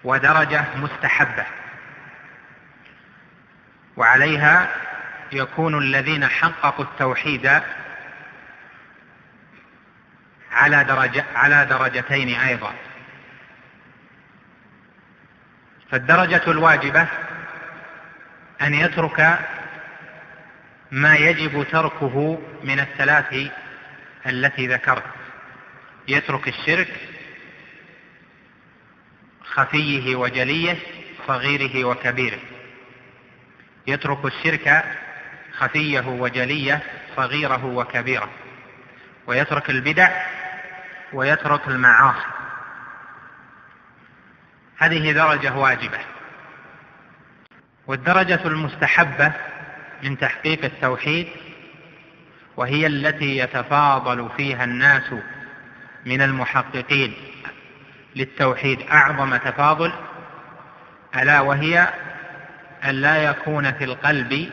ودرجة 0.04 0.64
مستحبة. 0.76 1.46
وعليها 3.96 4.68
يكون 5.32 5.78
الذين 5.78 6.26
حققوا 6.26 6.84
التوحيد 6.84 7.62
على 10.54 10.84
درجة 10.84 11.24
على 11.34 11.66
درجتين 11.66 12.40
أيضا. 12.40 12.74
فالدرجة 15.90 16.42
الواجبة 16.48 17.06
أن 18.62 18.74
يترك 18.74 19.38
ما 20.90 21.16
يجب 21.16 21.66
تركه 21.72 22.42
من 22.64 22.80
الثلاث 22.80 23.50
التي 24.26 24.66
ذكرت. 24.66 25.04
يترك 26.08 26.48
الشرك 26.48 26.88
خفيه 29.44 30.16
وجليه 30.16 30.76
صغيره 31.26 31.84
وكبيره. 31.84 32.40
يترك 33.86 34.24
الشرك 34.24 34.84
خفيه 35.52 36.06
وجليه 36.06 36.82
صغيره 37.16 37.64
وكبيره. 37.64 38.30
ويترك 39.26 39.70
البدع 39.70 40.33
ويترك 41.12 41.68
المعاصي. 41.68 42.26
هذه 44.78 45.12
درجة 45.12 45.56
واجبة. 45.56 45.98
والدرجة 47.86 48.46
المستحبة 48.46 49.32
من 50.02 50.18
تحقيق 50.18 50.64
التوحيد 50.64 51.28
وهي 52.56 52.86
التي 52.86 53.38
يتفاضل 53.38 54.28
فيها 54.36 54.64
الناس 54.64 55.14
من 56.06 56.22
المحققين 56.22 57.14
للتوحيد 58.16 58.82
أعظم 58.82 59.36
تفاضل 59.36 59.92
ألا 61.16 61.40
وهي 61.40 61.88
أن 62.84 62.90
لا 62.90 63.24
يكون 63.24 63.72
في 63.72 63.84
القلب 63.84 64.50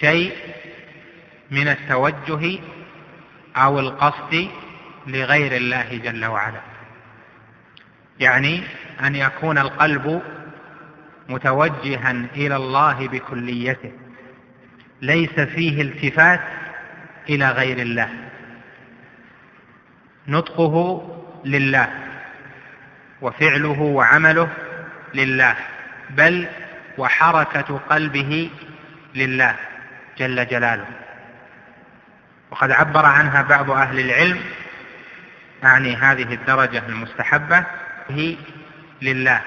شيء 0.00 0.36
من 1.50 1.68
التوجه 1.68 2.58
أو 3.56 3.80
القصد 3.80 4.48
لغير 5.08 5.52
الله 5.52 6.00
جل 6.04 6.24
وعلا. 6.24 6.60
يعني 8.20 8.62
أن 9.00 9.16
يكون 9.16 9.58
القلب 9.58 10.22
متوجها 11.28 12.10
إلى 12.10 12.56
الله 12.56 13.08
بكليته. 13.08 13.92
ليس 15.02 15.40
فيه 15.40 15.82
التفات 15.82 16.40
إلى 17.28 17.50
غير 17.50 17.78
الله. 17.78 18.08
نطقه 20.28 21.04
لله 21.44 21.88
وفعله 23.20 23.80
وعمله 23.80 24.48
لله. 25.14 25.56
بل 26.10 26.48
وحركة 26.98 27.80
قلبه 27.90 28.50
لله 29.14 29.54
جل 30.18 30.46
جلاله. 30.46 30.86
وقد 32.50 32.70
عبر 32.70 33.06
عنها 33.06 33.42
بعض 33.42 33.70
أهل 33.70 34.00
العلم 34.00 34.40
اعني 35.64 35.96
هذه 35.96 36.34
الدرجة 36.34 36.82
المستحبة 36.88 37.64
هي 38.08 38.36
لله 39.02 39.40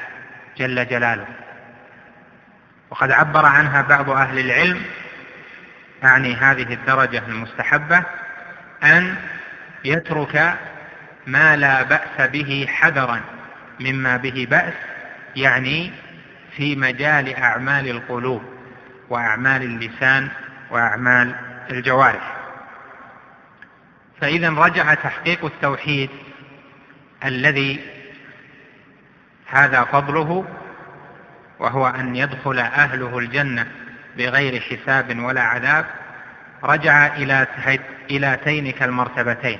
جل 0.57 0.87
جلاله. 0.87 1.25
وقد 2.89 3.11
عبر 3.11 3.45
عنها 3.45 3.81
بعض 3.81 4.09
أهل 4.09 4.39
العلم 4.39 4.81
أعني 6.03 6.35
هذه 6.35 6.73
الدرجة 6.73 7.23
المستحبة 7.27 8.03
أن 8.83 9.15
يترك 9.85 10.55
ما 11.27 11.55
لا 11.55 11.83
بأس 11.83 12.29
به 12.29 12.65
حذرا 12.69 13.21
مما 13.79 14.17
به 14.17 14.47
بأس 14.49 14.73
يعني 15.35 15.91
في 16.57 16.75
مجال 16.75 17.35
أعمال 17.35 17.87
القلوب 17.89 18.43
وأعمال 19.09 19.63
اللسان 19.63 20.29
وأعمال 20.69 21.35
الجوارح. 21.71 22.40
فإذا 24.21 24.49
رجع 24.49 24.93
تحقيق 24.93 25.45
التوحيد 25.45 26.09
الذي 27.25 27.79
هذا 29.47 29.83
فضله 29.83 30.45
وهو 31.59 31.87
أن 31.87 32.15
يدخل 32.15 32.59
أهله 32.59 33.19
الجنة 33.19 33.67
بغير 34.17 34.61
حساب 34.61 35.19
ولا 35.19 35.41
عذاب 35.41 35.85
رجع 36.63 37.15
إلى 37.15 37.47
إلى 38.11 38.39
تينك 38.43 38.83
المرتبتين 38.83 39.59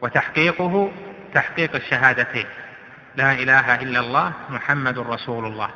وتحقيقه 0.00 0.92
تحقيق 1.34 1.74
الشهادتين. 1.74 2.46
لا 3.16 3.32
إله 3.32 3.74
إلا 3.74 4.00
الله 4.00 4.32
محمد 4.50 4.98
رسول 4.98 5.46
الله. 5.46 5.70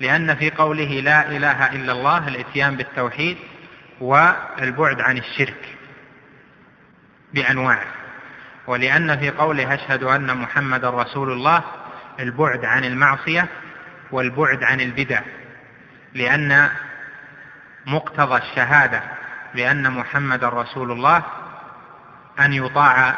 لأن 0.00 0.34
في 0.34 0.50
قوله 0.50 1.00
لا 1.00 1.28
إله 1.28 1.72
إلا 1.72 1.92
الله 1.92 2.28
الإتيان 2.28 2.76
بالتوحيد 2.76 3.36
والبعد 4.00 5.00
عن 5.00 5.18
الشرك. 5.18 5.76
بأنواعه 7.34 7.86
ولأن 8.66 9.18
في 9.18 9.30
قوله 9.30 9.74
أشهد 9.74 10.02
أن 10.02 10.36
محمد 10.36 10.84
رسول 10.84 11.32
الله 11.32 11.62
البعد 12.20 12.64
عن 12.64 12.84
المعصية 12.84 13.48
والبعد 14.10 14.62
عن 14.62 14.80
البدع 14.80 15.20
لأن 16.14 16.68
مقتضى 17.86 18.36
الشهادة 18.36 19.02
بأن 19.54 19.90
محمد 19.90 20.44
رسول 20.44 20.92
الله 20.92 21.22
أن 22.40 22.52
يطاع 22.52 23.14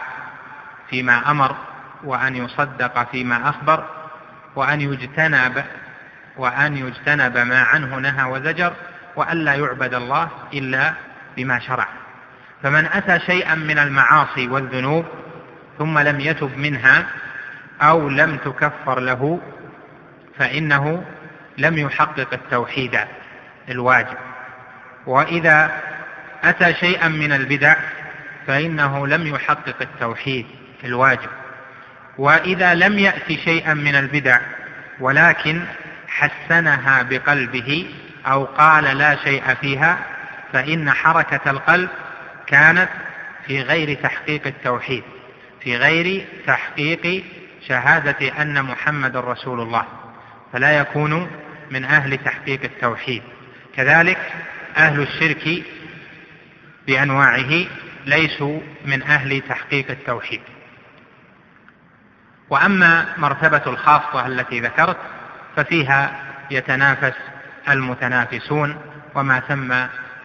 فيما 0.90 1.30
أمر 1.30 1.56
وأن 2.04 2.36
يصدق 2.36 3.10
فيما 3.10 3.48
أخبر 3.48 3.84
وأن 4.56 4.80
يجتنب 4.80 5.64
وأن 6.36 6.76
يجتنب 6.76 7.38
ما 7.38 7.62
عنه 7.62 7.96
نهى 7.96 8.30
وزجر 8.30 8.72
وأن 9.16 9.36
لا 9.36 9.54
يعبد 9.54 9.94
الله 9.94 10.28
إلا 10.52 10.94
بما 11.36 11.58
شرع. 11.58 11.88
فمن 12.62 12.86
أتى 12.86 13.18
شيئا 13.26 13.54
من 13.54 13.78
المعاصي 13.78 14.48
والذنوب 14.48 15.04
ثم 15.78 15.98
لم 15.98 16.20
يتب 16.20 16.58
منها 16.58 17.06
أو 17.82 18.08
لم 18.08 18.36
تكفر 18.36 19.00
له 19.00 19.40
فإنه 20.38 21.04
لم 21.58 21.78
يحقق 21.78 22.28
التوحيد 22.32 22.98
الواجب. 23.68 24.16
وإذا 25.06 25.70
أتى 26.44 26.74
شيئا 26.74 27.08
من 27.08 27.32
البدع 27.32 27.76
فإنه 28.46 29.06
لم 29.06 29.26
يحقق 29.26 29.76
التوحيد 29.80 30.46
الواجب. 30.84 31.30
وإذا 32.18 32.74
لم 32.74 32.98
يأتي 32.98 33.36
شيئا 33.36 33.74
من 33.74 33.94
البدع 33.94 34.40
ولكن 35.00 35.62
حسنها 36.08 37.02
بقلبه 37.02 37.90
أو 38.26 38.44
قال 38.44 38.84
لا 38.84 39.16
شيء 39.16 39.54
فيها 39.60 39.98
فإن 40.52 40.90
حركة 40.90 41.50
القلب 41.50 41.88
كانت 42.46 42.88
في 43.46 43.62
غير 43.62 43.94
تحقيق 43.94 44.46
التوحيد 44.46 45.02
في 45.66 45.76
غير 45.76 46.26
تحقيق 46.46 47.24
شهادة 47.68 48.42
أن 48.42 48.62
محمد 48.62 49.16
رسول 49.16 49.60
الله 49.60 49.84
فلا 50.52 50.78
يكون 50.78 51.30
من 51.70 51.84
أهل 51.84 52.18
تحقيق 52.18 52.60
التوحيد. 52.64 53.22
كذلك 53.76 54.18
أهل 54.76 55.02
الشرك 55.02 55.64
بأنواعه 56.86 57.66
ليسوا 58.06 58.60
من 58.84 59.02
أهل 59.02 59.40
تحقيق 59.40 59.90
التوحيد. 59.90 60.40
وأما 62.50 63.06
مرتبة 63.18 63.62
الخاصة 63.66 64.26
التي 64.26 64.60
ذكرت 64.60 64.98
ففيها 65.56 66.20
يتنافس 66.50 67.16
المتنافسون 67.68 68.76
وما 69.14 69.40
ثم 69.40 69.72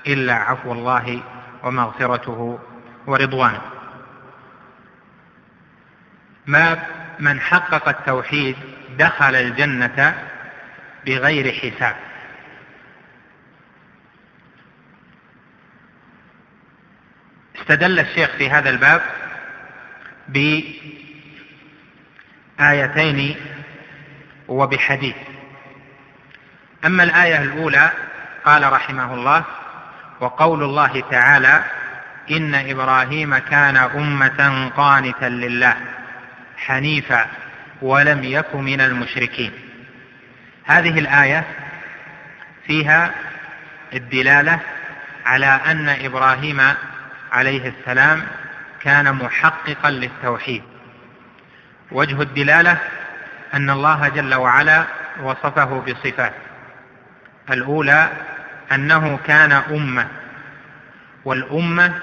إلا 0.08 0.34
عفو 0.34 0.72
الله 0.74 1.22
ومغفرته 1.64 2.60
ورضوانه. 3.08 3.62
ما 6.46 6.78
من 7.20 7.40
حقق 7.40 7.90
التوحيد 7.90 8.56
دخل 8.98 9.36
الجنة 9.36 10.28
بغير 11.06 11.54
حساب. 11.54 11.96
استدل 17.56 18.00
الشيخ 18.00 18.30
في 18.30 18.50
هذا 18.50 18.70
الباب 18.70 19.02
بآيتين 22.60 23.36
وبحديث. 24.48 25.16
أما 26.86 27.04
الآية 27.04 27.42
الأولى 27.42 27.92
قال 28.46 28.74
رحمه 28.74 29.14
الله 29.14 29.46
وقول 30.22 30.64
الله 30.64 31.04
تعالى 31.12 31.64
إن 32.32 32.56
إبراهيم 32.56 33.38
كان 33.38 33.78
أمة 33.78 34.70
قانتا 34.78 35.26
لله 35.26 35.76
حنيفا 36.58 37.26
ولم 37.82 38.24
يك 38.24 38.56
من 38.56 38.82
المشركين. 38.82 39.52
هذه 40.66 41.00
الآية 41.00 41.44
فيها 42.68 43.12
الدلالة 43.94 44.60
على 45.26 45.46
أن 45.46 45.90
إبراهيم 45.90 46.62
عليه 47.32 47.74
السلام 47.80 48.24
كان 48.82 49.14
محققا 49.16 49.90
للتوحيد. 49.90 50.64
وجه 51.92 52.22
الدلالة 52.22 52.78
أن 53.54 53.70
الله 53.70 54.10
جل 54.10 54.36
وعلا 54.36 54.86
وصفه 55.24 55.84
بصفات. 55.88 56.34
الأولى 57.52 58.10
أنه 58.72 59.20
كان 59.28 59.52
أمة 59.52 60.08
والأمة 61.26 62.00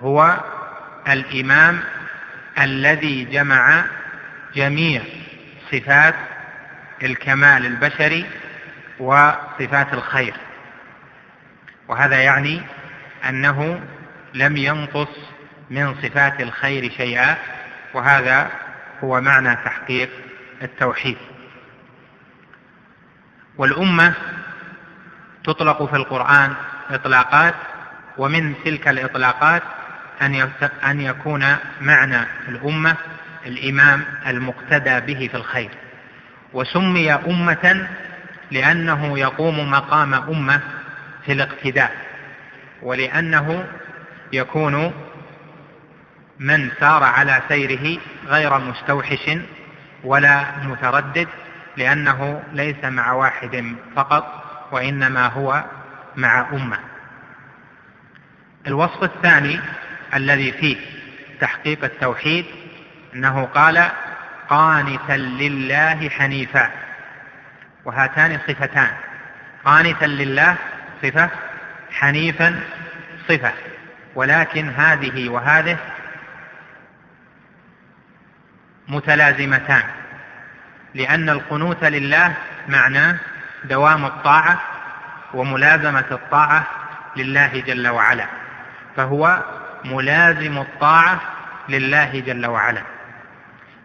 هو 0.00 0.44
الإمام 1.08 1.80
الذي 2.60 3.24
جمع 3.24 3.84
جميع 4.54 5.02
صفات 5.72 6.14
الكمال 7.02 7.66
البشري 7.66 8.26
وصفات 8.98 9.92
الخير. 9.92 10.34
وهذا 11.88 12.16
يعني 12.16 12.62
أنه 13.28 13.80
لم 14.34 14.56
ينقص 14.56 15.08
من 15.70 15.94
صفات 15.94 16.40
الخير 16.40 16.90
شيئا 16.90 17.36
وهذا 17.94 18.50
هو 19.04 19.20
معنى 19.20 19.56
تحقيق 19.56 20.10
التوحيد. 20.62 21.16
والأمة 23.56 24.14
تطلق 25.44 25.84
في 25.90 25.96
القرآن 25.96 26.54
إطلاقات 26.90 27.54
ومن 28.18 28.54
تلك 28.64 28.88
الإطلاقات 28.88 29.62
أن 30.84 31.00
يكون 31.00 31.56
معنى 31.80 32.26
الأمة 32.48 32.96
الإمام 33.46 34.04
المقتدى 34.26 35.00
به 35.00 35.28
في 35.28 35.36
الخير. 35.36 35.70
وسمي 36.52 37.12
أمة 37.12 37.88
لأنه 38.50 39.18
يقوم 39.18 39.70
مقام 39.70 40.14
أمة 40.14 40.60
في 41.26 41.32
الاقتداء 41.32 41.92
ولأنه 42.82 43.64
يكون 44.32 44.92
من 46.38 46.70
سار 46.80 47.02
على 47.02 47.42
سيره 47.48 47.98
غير 48.26 48.58
مستوحش 48.58 49.30
ولا 50.04 50.44
متردد 50.64 51.28
لأنه 51.76 52.42
ليس 52.52 52.84
مع 52.84 53.12
واحد 53.12 53.74
فقط 53.96 54.39
وإنما 54.72 55.26
هو 55.26 55.64
مع 56.16 56.48
أمة. 56.52 56.78
الوصف 58.66 59.02
الثاني 59.02 59.60
الذي 60.14 60.52
فيه 60.52 60.76
تحقيق 61.40 61.84
التوحيد 61.84 62.44
أنه 63.14 63.44
قال 63.44 63.90
قانتا 64.48 65.12
لله 65.12 66.08
حنيفا 66.08 66.70
وهاتان 67.84 68.38
صفتان. 68.48 68.90
قانتا 69.64 70.04
لله 70.04 70.56
صفة 71.02 71.30
حنيفا 71.92 72.60
صفة. 73.28 73.52
ولكن 74.14 74.68
هذه 74.68 75.28
وهذه 75.28 75.78
متلازمتان 78.88 79.82
لأن 80.94 81.30
القنوت 81.30 81.84
لله 81.84 82.34
معناه 82.68 83.16
دوام 83.64 84.04
الطاعة 84.04 84.60
وملازمة 85.34 86.04
الطاعة 86.10 86.66
لله 87.16 87.60
جل 87.66 87.88
وعلا 87.88 88.26
فهو 88.96 89.42
ملازم 89.84 90.58
الطاعة 90.58 91.20
لله 91.68 92.20
جل 92.20 92.46
وعلا. 92.46 92.82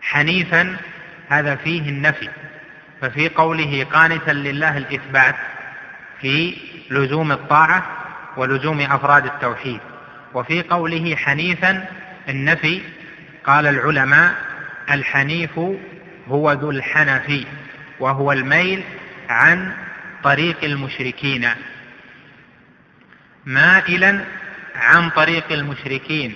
حنيفا 0.02 0.78
هذا 1.30 1.56
فيه 1.56 1.90
النفي 1.90 2.30
ففي 3.02 3.30
قوله 3.30 3.88
قانتا 3.94 4.32
لله 4.32 4.78
الإثبات 4.78 5.36
في 6.22 6.58
لزوم 6.92 7.32
الطاعة 7.32 7.84
ولزوم 8.38 8.82
أفراد 8.82 9.26
التوحيد 9.26 9.80
وفي 10.34 10.62
قوله 10.62 11.16
حنيفا 11.16 11.86
النفي 12.30 12.82
قال 13.46 13.68
العلماء 13.68 14.36
الحنيف 14.92 15.60
هو 16.28 16.52
ذو 16.52 16.72
الحنف 16.72 17.46
وهو 18.00 18.32
الميل 18.32 18.84
عن 19.30 19.74
طريق 20.24 20.64
المشركين. 20.64 21.50
مائلا 23.46 24.20
عن 24.76 25.10
طريق 25.10 25.52
المشركين. 25.52 26.36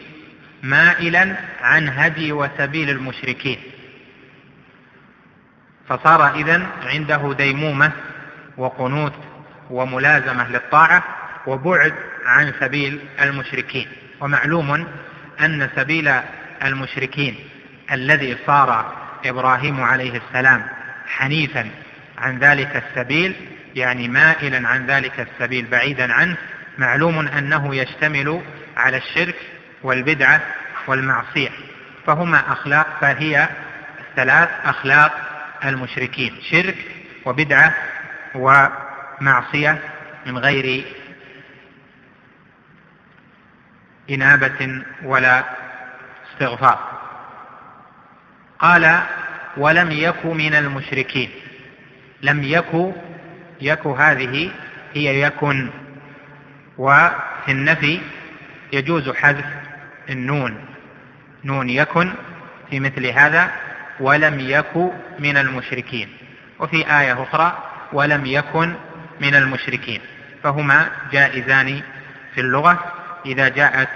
مائلا 0.63 1.35
عن 1.61 1.89
هدي 1.89 2.31
وسبيل 2.31 2.89
المشركين. 2.89 3.57
فصار 5.89 6.35
إذن 6.35 6.67
عنده 6.85 7.33
ديمومة 7.37 7.91
وقنوت 8.57 9.13
وملازمة 9.69 10.49
للطاعة 10.49 11.03
وبعد 11.47 11.93
عن 12.25 12.53
سبيل 12.59 12.99
المشركين. 13.21 13.87
ومعلوم 14.21 14.87
أن 15.41 15.69
سبيل 15.75 16.11
المشركين 16.63 17.35
الذي 17.91 18.37
صار 18.47 18.93
إبراهيم 19.25 19.81
عليه 19.81 20.21
السلام 20.27 20.65
حنيفا 21.07 21.69
عن 22.19 22.39
ذلك 22.39 22.83
السبيل 22.83 23.35
يعني 23.75 24.07
مائلا 24.07 24.67
عن 24.67 24.85
ذلك 24.85 25.19
السبيل 25.19 25.65
بعيدا 25.65 26.13
عنه 26.13 26.37
معلوم 26.77 27.27
أنه 27.27 27.75
يشتمل 27.75 28.41
على 28.77 28.97
الشرك 28.97 29.35
والبدعة 29.83 30.41
والمعصية. 30.87 31.49
فهما 32.07 32.51
أخلاق 32.51 32.87
فهي 33.01 33.49
ثلاث 34.15 34.49
أخلاق 34.63 35.11
المشركين 35.65 36.35
شرك 36.51 36.77
وبدعة 37.25 37.73
ومعصية 38.35 39.79
من 40.25 40.37
غير 40.37 40.85
إنابة 44.09 44.83
ولا 45.03 45.43
استغفار. 46.33 46.99
قال 48.59 48.99
ولم 49.57 49.91
يك 49.91 50.25
من 50.25 50.53
المشركين 50.53 51.29
لم 52.21 52.43
يك 52.43 52.93
يك 53.61 53.87
هذه 53.87 54.51
هي 54.93 55.21
يكن 55.21 55.69
وفي 56.77 57.49
النفي 57.49 57.99
يجوز 58.73 59.09
حذف 59.09 59.45
النون. 60.09 60.65
نون 61.43 61.69
يكن 61.69 62.11
في 62.69 62.79
مثل 62.79 63.05
هذا 63.05 63.51
ولم 63.99 64.39
يك 64.39 64.91
من 65.19 65.37
المشركين. 65.37 66.09
وفي 66.59 66.99
آية 66.99 67.23
أخرى 67.23 67.63
ولم 67.93 68.25
يكن 68.25 68.73
من 69.21 69.35
المشركين. 69.35 70.01
فهما 70.43 70.89
جائزان 71.11 71.81
في 72.35 72.41
اللغة 72.41 72.93
إذا 73.25 73.47
جاءت 73.49 73.89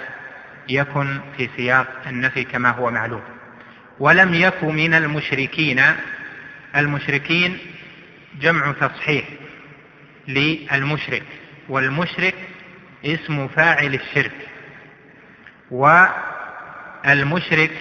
يكن 0.69 1.19
في 1.37 1.49
سياق 1.55 1.87
النفي 2.07 2.43
كما 2.43 2.69
هو 2.69 2.91
معلوم. 2.91 3.21
ولم 3.99 4.33
يك 4.33 4.63
من 4.63 4.93
المشركين 4.93 5.81
المشركين 6.75 7.57
جمع 8.41 8.71
تصحيح 8.71 9.25
للمشرك 10.27 11.23
والمشرك 11.69 12.35
اسم 13.05 13.47
فاعل 13.47 13.93
الشرك 13.93 14.47
والمشرك 15.71 17.71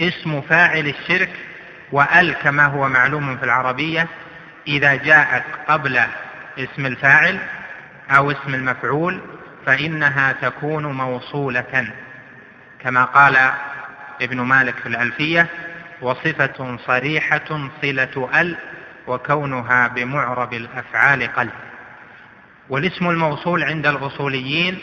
اسم 0.00 0.40
فاعل 0.40 0.88
الشرك 0.88 1.30
وأل 1.92 2.32
كما 2.32 2.66
هو 2.66 2.88
معلوم 2.88 3.36
في 3.36 3.44
العربية 3.44 4.06
إذا 4.68 4.94
جاءت 4.94 5.44
قبل 5.68 6.00
اسم 6.58 6.86
الفاعل 6.86 7.38
أو 8.10 8.30
اسم 8.30 8.54
المفعول 8.54 9.20
فإنها 9.66 10.32
تكون 10.32 10.86
موصولة 10.86 11.92
كما 12.80 13.04
قال 13.04 13.36
ابن 14.22 14.40
مالك 14.40 14.74
في 14.74 14.86
الألفية 14.86 15.46
وصفة 16.00 16.78
صريحة 16.86 17.68
صلة 17.82 18.40
أل 18.40 18.56
وكونها 19.06 19.88
بمعرب 19.88 20.52
الأفعال 20.52 21.32
قل 21.32 21.48
والاسم 22.68 23.10
الموصول 23.10 23.62
عند 23.62 23.86
الأصوليين 23.86 24.78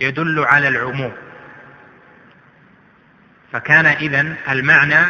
يدل 0.00 0.44
على 0.44 0.68
العموم. 0.68 1.12
فكان 3.52 3.86
إذن 3.86 4.36
المعنى 4.48 5.06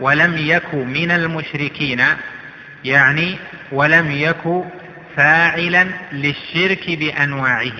ولم 0.00 0.36
يك 0.38 0.74
من 0.74 1.10
المشركين 1.10 2.04
يعني 2.84 3.38
ولم 3.72 4.10
يك 4.10 4.64
فاعلا 5.16 5.86
للشرك 6.12 6.90
بأنواعه. 6.90 7.72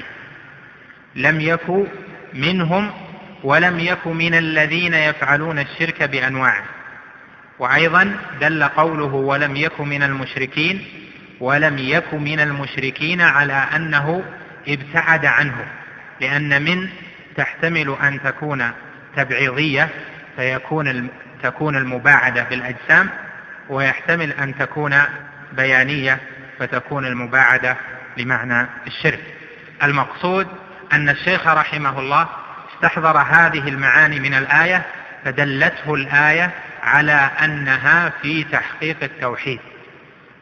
لم 1.14 1.40
يك 1.40 1.86
منهم 2.34 2.90
ولم 3.44 3.78
يك 3.78 4.06
من 4.06 4.34
الذين 4.34 4.94
يفعلون 4.94 5.58
الشرك 5.58 6.02
بأنواعه. 6.02 6.79
وأيضا 7.60 8.16
دل 8.40 8.64
قوله 8.64 9.14
ولم 9.14 9.56
يك 9.56 9.80
من 9.80 10.02
المشركين 10.02 10.84
ولم 11.40 11.78
يك 11.78 12.14
من 12.14 12.40
المشركين 12.40 13.20
على 13.20 13.52
أنه 13.76 14.24
ابتعد 14.68 15.26
عنه 15.26 15.66
لأن 16.20 16.62
من 16.62 16.88
تحتمل 17.36 17.96
أن 18.02 18.22
تكون 18.22 18.70
تبعيضية 19.16 19.88
فيكون 20.36 21.08
تكون 21.42 21.76
المباعدة 21.76 22.42
بالأجسام 22.42 23.10
ويحتمل 23.68 24.32
أن 24.32 24.58
تكون 24.58 24.94
بيانية 25.52 26.18
فتكون 26.58 27.06
المباعدة 27.06 27.76
لمعنى 28.16 28.66
الشرك. 28.86 29.20
المقصود 29.82 30.46
أن 30.92 31.08
الشيخ 31.08 31.46
رحمه 31.46 31.98
الله 31.98 32.28
استحضر 32.74 33.18
هذه 33.18 33.68
المعاني 33.68 34.20
من 34.20 34.34
الآية 34.34 34.82
فدلته 35.24 35.94
الآية 35.94 36.50
على 36.82 37.30
أنها 37.44 38.12
في 38.22 38.44
تحقيق 38.44 38.96
التوحيد. 39.02 39.60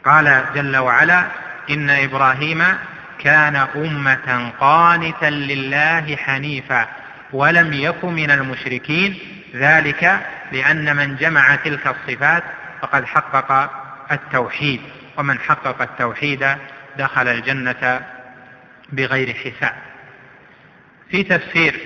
قال 0.04 0.44
جل 0.54 0.76
وعلا 0.76 1.24
إن 1.70 1.90
إبراهيم 1.90 2.64
كان 3.18 3.56
أمة 3.56 4.52
قانتا 4.60 5.30
لله 5.30 6.16
حنيفا 6.16 6.88
ولم 7.32 7.72
يك 7.72 8.04
من 8.04 8.30
المشركين 8.30 9.18
ذلك 9.54 10.20
لأن 10.52 10.96
من 10.96 11.16
جمع 11.16 11.54
تلك 11.54 11.86
الصفات 11.86 12.42
فقد 12.82 13.04
حقق 13.04 13.70
التوحيد 14.12 14.80
ومن 15.16 15.38
حقق 15.38 15.82
التوحيد 15.82 16.46
دخل 16.98 17.28
الجنة 17.28 18.00
بغير 18.92 19.34
حساب. 19.34 19.74
في 21.10 21.22
تفسير 21.22 21.80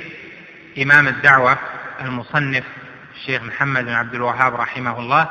إمام 0.83 1.09
الدعوة 1.09 1.59
المصنف 2.01 2.65
الشيخ 3.23 3.43
محمد 3.43 3.85
بن 3.85 3.93
عبد 3.93 4.15
الوهاب 4.15 4.55
رحمه 4.55 4.99
الله 4.99 5.29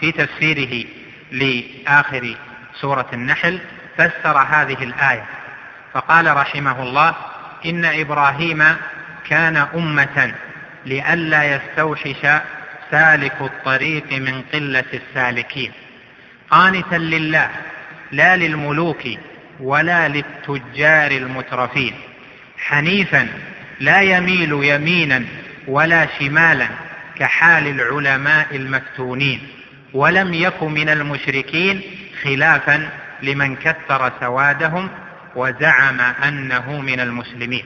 في 0.00 0.12
تفسيره 0.12 0.86
لآخر 1.32 2.36
سورة 2.80 3.06
النحل 3.12 3.60
فسر 3.96 4.38
هذه 4.38 4.82
الآية. 4.82 5.24
فقال 5.94 6.36
رحمه 6.36 6.82
الله 6.82 7.14
إن 7.66 7.84
إبراهيم 7.84 8.64
كان 9.28 9.56
أمة 9.56 10.34
لئلا 10.86 11.54
يستوحش 11.54 12.26
سالك 12.90 13.40
الطريق 13.40 14.12
من 14.12 14.42
قلة 14.52 14.84
السالكين. 14.94 15.72
قانتا 16.50 16.96
لله 16.96 17.50
لا 18.12 18.36
للملوك 18.36 19.02
ولا 19.60 20.08
للتجار 20.08 21.10
المترفين. 21.10 21.94
حنيفا 22.58 23.28
لا 23.80 24.00
يميل 24.00 24.52
يمينا 24.62 25.24
ولا 25.66 26.08
شمالا 26.18 26.68
كحال 27.18 27.66
العلماء 27.66 28.56
المفتونين 28.56 29.48
ولم 29.94 30.34
يك 30.34 30.62
من 30.62 30.88
المشركين 30.88 31.82
خلافا 32.22 32.88
لمن 33.22 33.56
كثر 33.56 34.12
سوادهم 34.20 34.88
وزعم 35.36 36.00
أنه 36.00 36.80
من 36.80 37.00
المسلمين. 37.00 37.64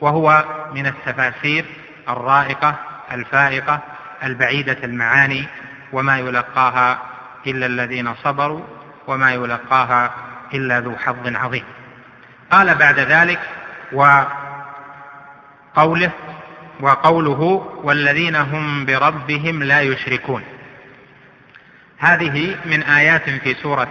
وهو 0.00 0.44
من 0.74 0.86
التفاسير 0.86 1.64
الرائقة 2.08 2.74
الفائقة 3.12 3.80
البعيدة 4.24 4.78
المعاني 4.84 5.44
وما 5.92 6.18
يلقاها 6.18 6.98
إلا 7.46 7.66
الذين 7.66 8.14
صبروا 8.14 8.60
وما 9.06 9.32
يلقاها 9.32 10.14
إلا 10.54 10.80
ذو 10.80 10.96
حظ 10.96 11.36
عظيم. 11.36 11.64
قال 12.50 12.74
بعد 12.74 12.98
ذلك 12.98 13.40
وقوله 15.76 16.10
وقوله 16.80 17.40
والذين 17.82 18.36
هم 18.36 18.84
بربهم 18.84 19.62
لا 19.62 19.80
يشركون. 19.80 20.42
هذه 21.98 22.56
من 22.64 22.82
آيات 22.82 23.30
في 23.30 23.54
سورة 23.54 23.88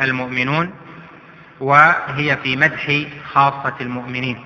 المؤمنون 0.00 0.74
وهي 1.60 2.36
في 2.42 2.56
مدح 2.56 3.02
خاصة 3.32 3.74
المؤمنين. 3.80 4.44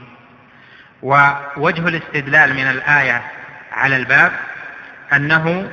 ووجه 1.02 1.88
الاستدلال 1.88 2.54
من 2.54 2.70
الآية 2.70 3.22
على 3.72 3.96
الباب 3.96 4.32
أنه 5.12 5.70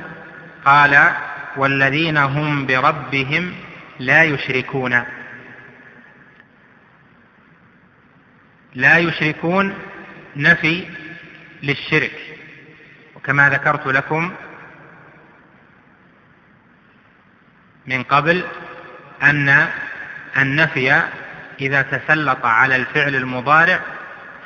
قال 0.64 1.12
والذين 1.56 2.16
هم 2.16 2.66
بربهم 2.66 3.54
لا 3.98 4.24
يشركون. 4.24 5.02
لا 8.74 8.98
يشركون 8.98 9.74
نفي 10.36 10.86
للشرك. 11.62 12.12
وكما 13.16 13.50
ذكرت 13.50 13.86
لكم 13.86 14.32
من 17.86 18.02
قبل 18.02 18.42
أن 19.22 19.68
النفي 20.36 21.02
إذا 21.60 21.82
تسلط 21.82 22.44
على 22.44 22.76
الفعل 22.76 23.14
المضارع 23.14 23.80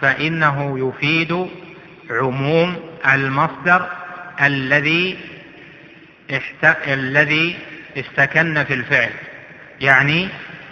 فإنه 0.00 0.88
يفيد 0.88 1.50
عموم 2.10 2.98
المصدر 3.12 3.90
الذي 4.40 5.18
احت... 6.36 6.88
الذي 6.88 7.58
استكن 7.96 8.64
في 8.64 8.74
الفعل. 8.74 9.10
يعني 9.80 10.28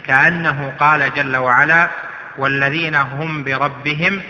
كأنه 0.07 0.75
قال 0.79 1.15
جل 1.15 1.37
وعلا 1.37 1.91
والذين 2.39 2.95
هم 2.95 3.45
بربهم 3.45 4.23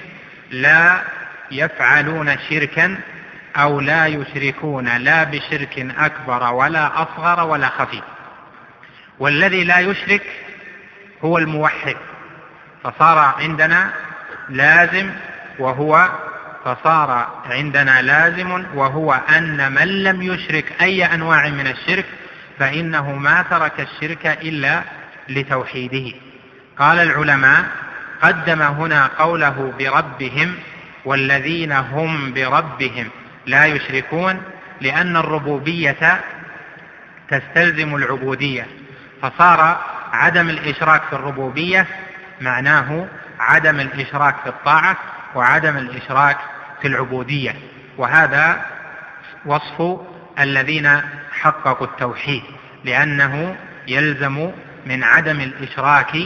لا 0.51 1.03
يفعلون 1.51 2.39
شركا 2.51 2.97
أو 3.57 3.81
لا 3.81 4.07
يشركون 4.07 4.89
لا 4.89 5.25
بشرك 5.25 5.87
أكبر 5.99 6.53
ولا 6.53 7.03
أصغر 7.03 7.47
ولا 7.47 7.69
خفي 7.69 8.03
والذي 9.19 9.65
لا 9.65 9.79
يشرك 9.79 10.23
هو 11.25 11.39
الموحد. 11.39 11.97
فصار 12.85 13.19
عندنا 13.19 13.91
لازم 14.49 15.11
وهو 15.59 16.09
فصار 16.65 17.29
عندنا 17.51 18.03
لازم 18.03 18.65
وهو 18.75 19.13
أن 19.13 19.73
من 19.73 20.03
لم 20.03 20.23
يشرك 20.23 20.83
أي 20.83 21.05
أنواع 21.05 21.49
من 21.49 21.67
الشرك 21.67 22.05
فإنه 22.59 23.13
ما 23.13 23.43
ترك 23.51 23.81
الشرك 23.81 24.27
إلا 24.27 24.83
لتوحيده. 25.29 26.17
قال 26.79 26.99
العلماء 26.99 27.65
قدم 28.23 28.63
هنا 28.63 29.11
قوله 29.19 29.73
بربهم 29.79 30.55
والذين 31.05 31.73
هم 31.73 32.33
بربهم 32.33 33.09
لا 33.47 33.67
يشركون 33.67 34.43
لأن 34.81 35.17
الربوبية 35.17 36.21
تستلزم 37.31 37.95
العبودية. 37.95 38.67
فصار 39.23 39.81
عدم 40.13 40.49
الإشراك 40.49 41.03
في 41.03 41.13
الربوبية 41.13 41.87
معناه 42.41 43.07
عدم 43.41 43.81
الإشراك 43.81 44.37
في 44.43 44.49
الطاعة 44.49 44.97
وعدم 45.35 45.77
الإشراك 45.77 46.37
في 46.83 46.89
العبودية. 46.89 47.55
وهذا 47.99 48.65
وصف 49.47 50.01
الذين 50.39 51.01
حققوا 51.41 51.87
التوحيد 51.87 52.43
لأنه 52.85 53.57
يلزم 53.89 54.51
من 54.87 55.05
عدم 55.05 55.41
الإشراك 55.41 56.17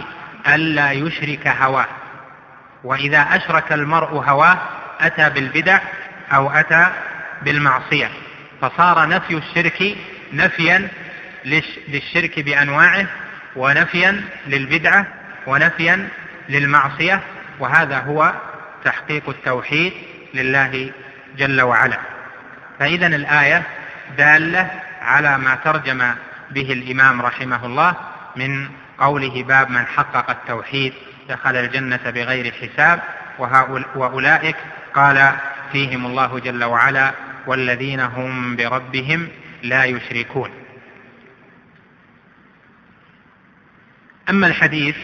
ألا 0.55 0.93
يشرك 0.93 1.47
هواه. 1.47 1.87
وإذا 2.85 3.19
أشرك 3.21 3.73
المرء 3.73 4.09
هواه 4.09 4.59
أتى 5.01 5.31
بالبدع 5.31 5.81
أو 6.33 6.51
أتى 6.51 6.87
بالمعصية. 7.43 8.11
فصار 8.61 9.09
نفي 9.09 9.35
الشرك 9.35 9.97
نفيا 10.33 10.89
للشرك 11.89 12.41
بأنواعه 12.41 13.07
ونفيا 13.57 14.25
للبدعة 14.47 15.07
ونفيا 15.47 16.09
للمعصية. 16.49 17.21
وهذا 17.59 17.99
هو 17.99 18.35
تحقيق 18.85 19.29
التوحيد 19.29 19.93
لله 20.35 20.91
جل 21.37 21.61
وعلا. 21.61 21.99
فإذا 22.79 23.07
الآية 23.07 23.63
دالة 24.19 24.71
على 25.03 25.39
ما 25.39 25.55
ترجم 25.55 26.15
به 26.51 26.73
الإمام 26.73 27.23
رحمه 27.23 27.67
الله 27.67 27.95
من 28.37 28.69
قوله 28.99 29.43
باب 29.43 29.71
من 29.71 29.87
حقق 29.87 30.31
التوحيد 30.31 30.93
دخل 31.29 31.57
الجنة 31.57 32.11
بغير 32.11 32.53
حساب 32.53 33.01
وأولئك 33.95 34.57
قال 34.95 35.33
فيهم 35.73 36.07
الله 36.07 36.39
جل 36.39 36.65
وعلا 36.65 37.13
والذين 37.47 38.01
هم 38.01 38.57
بربهم 38.57 39.29
لا 39.63 39.85
يشركون. 39.85 40.51
أما 44.31 44.47
الحديث 44.47 44.97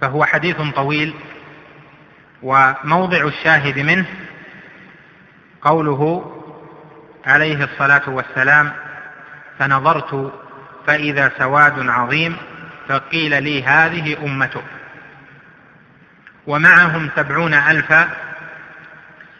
فهو 0.00 0.24
حديث 0.24 0.56
طويل 0.56 1.14
وموضع 2.42 3.26
الشاهد 3.26 3.78
منه 3.78 4.06
قوله 5.62 6.32
عليه 7.26 7.64
الصلاة 7.64 8.08
والسلام 8.10 8.72
فنظرت 9.58 10.32
فإذا 10.86 11.32
سواد 11.38 11.88
عظيم 11.88 12.36
فقيل 12.88 13.42
لي 13.42 13.64
هذه 13.64 14.16
أمتك. 14.24 14.64
ومعهم 16.46 17.10
سبعون 17.16 17.54
ألفا 17.54 18.08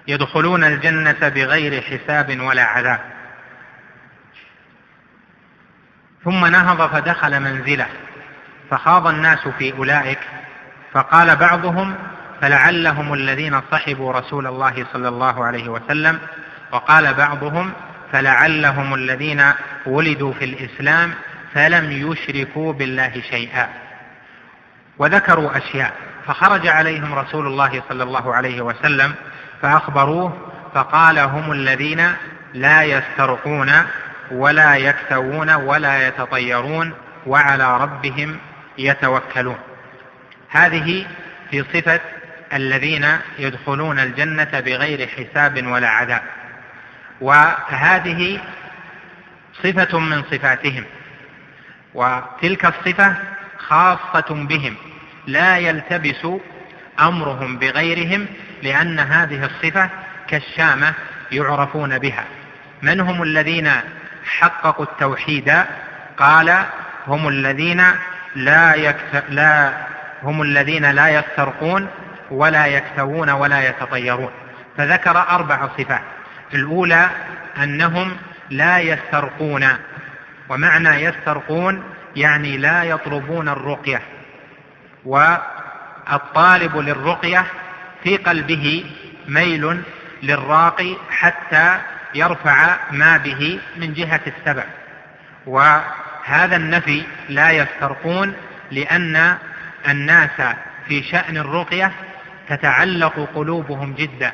يدخلون 0.08 0.64
الجنة 0.64 1.28
بغير 1.28 1.82
حساب 1.82 2.40
ولا 2.40 2.64
عذاب. 2.64 3.00
ثم 6.24 6.46
نهض 6.46 6.90
فدخل 6.90 7.40
منزله 7.40 7.86
فخاض 8.70 9.06
الناس 9.06 9.48
في 9.48 9.72
أولئك 9.72 10.18
فقال 10.92 11.36
بعضهم 11.36 11.94
فلعلهم 12.40 13.14
الذين 13.14 13.60
صحبوا 13.72 14.12
رسول 14.12 14.46
الله 14.46 14.86
صلى 14.92 15.08
الله 15.08 15.44
عليه 15.44 15.68
وسلم 15.68 16.18
وقال 16.72 17.14
بعضهم 17.14 17.72
فلعلهم 18.12 18.94
الذين 18.94 19.52
ولدوا 19.86 20.32
في 20.32 20.44
الإسلام 20.44 21.14
فلم 21.54 22.12
يشركوا 22.12 22.72
بالله 22.72 23.22
شيئا 23.30 23.68
وذكروا 24.98 25.56
أشياء 25.56 25.92
فخرج 26.26 26.66
عليهم 26.66 27.14
رسول 27.14 27.46
الله 27.46 27.82
صلى 27.88 28.02
الله 28.02 28.34
عليه 28.34 28.60
وسلم 28.60 29.14
فأخبروه 29.62 30.52
فقال 30.74 31.18
هم 31.18 31.52
الذين 31.52 32.12
لا 32.54 32.82
يسترقون 32.82 33.72
ولا 34.30 34.76
يكتوون 34.76 35.50
ولا 35.50 36.08
يتطيرون 36.08 36.92
وعلى 37.26 37.76
ربهم 37.76 38.38
يتوكلون. 38.78 39.58
هذه 40.50 41.06
في 41.50 41.62
صفة 41.62 42.00
الذين 42.52 43.06
يدخلون 43.38 43.98
الجنة 43.98 44.60
بغير 44.60 45.08
حساب 45.08 45.66
ولا 45.66 45.88
عذاب. 45.88 46.22
وهذه 47.20 48.40
صفة 49.62 49.98
من 49.98 50.22
صفاتهم. 50.22 50.84
وتلك 51.94 52.64
الصفة 52.64 53.14
خاصة 53.58 54.24
بهم 54.30 54.74
لا 55.26 55.58
يلتبس 55.58 56.26
أمرهم 57.00 57.58
بغيرهم 57.58 58.26
لأن 58.62 58.98
هذه 58.98 59.44
الصفة 59.44 59.90
كالشامة 60.28 60.94
يعرفون 61.32 61.98
بها. 61.98 62.24
من 62.82 63.00
هم 63.00 63.22
الذين 63.22 63.70
حققوا 64.24 64.84
التوحيد؟ 64.84 65.54
قال 66.16 66.64
هم 67.06 67.28
الذين 67.28 67.84
لا, 68.36 68.74
يكت... 68.74 69.24
لا 69.28 69.72
هم 70.22 70.42
الذين 70.42 70.90
لا 70.90 71.08
يسترقون 71.08 71.88
ولا 72.30 72.66
يكتوون 72.66 73.30
ولا 73.30 73.68
يتطيرون. 73.68 74.30
فذكر 74.76 75.18
أربع 75.18 75.68
صفات. 75.78 76.02
الأولى 76.54 77.08
أنهم 77.62 78.16
لا 78.50 78.78
يسترقون 78.78 79.68
ومعنى 80.48 80.88
يسترقون 80.88 81.82
يعني 82.16 82.56
لا 82.56 82.84
يطلبون 82.84 83.48
الرقية 83.48 84.02
والطالب 85.04 86.76
للرقية 86.76 87.44
في 88.04 88.16
قلبه 88.16 88.84
ميل 89.28 89.82
للراقي 90.22 90.96
حتى 91.10 91.78
يرفع 92.14 92.76
ما 92.90 93.16
به 93.16 93.60
من 93.76 93.94
جهة 93.94 94.20
السبع. 94.26 94.64
وهذا 95.46 96.56
النفي 96.56 97.02
لا 97.28 97.50
يسترقون 97.50 98.34
لأن 98.70 99.36
الناس 99.88 100.56
في 100.88 101.02
شأن 101.02 101.36
الرقية 101.36 101.92
تتعلق 102.48 103.28
قلوبهم 103.34 103.94
جدا 103.94 104.32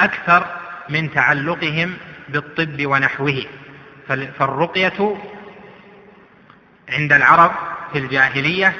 أكثر 0.00 0.46
من 0.88 1.12
تعلقهم 1.14 1.94
بالطب 2.28 2.86
ونحوه. 2.86 3.42
فالرقية 4.38 5.16
عند 6.92 7.12
العرب 7.12 7.52
في 7.92 7.98
الجاهلية 7.98 8.72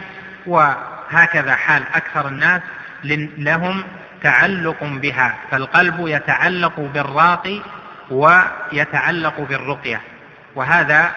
وهكذا 0.47 1.55
حال 1.55 1.83
أكثر 1.95 2.29
الناس 2.29 2.63
لهم 3.39 3.85
تعلق 4.23 4.85
بها 4.85 5.35
فالقلب 5.51 6.09
يتعلق 6.09 6.81
بالراقي 6.81 7.61
ويتعلق 8.11 9.41
بالرقية 9.41 10.01
وهذا 10.55 11.13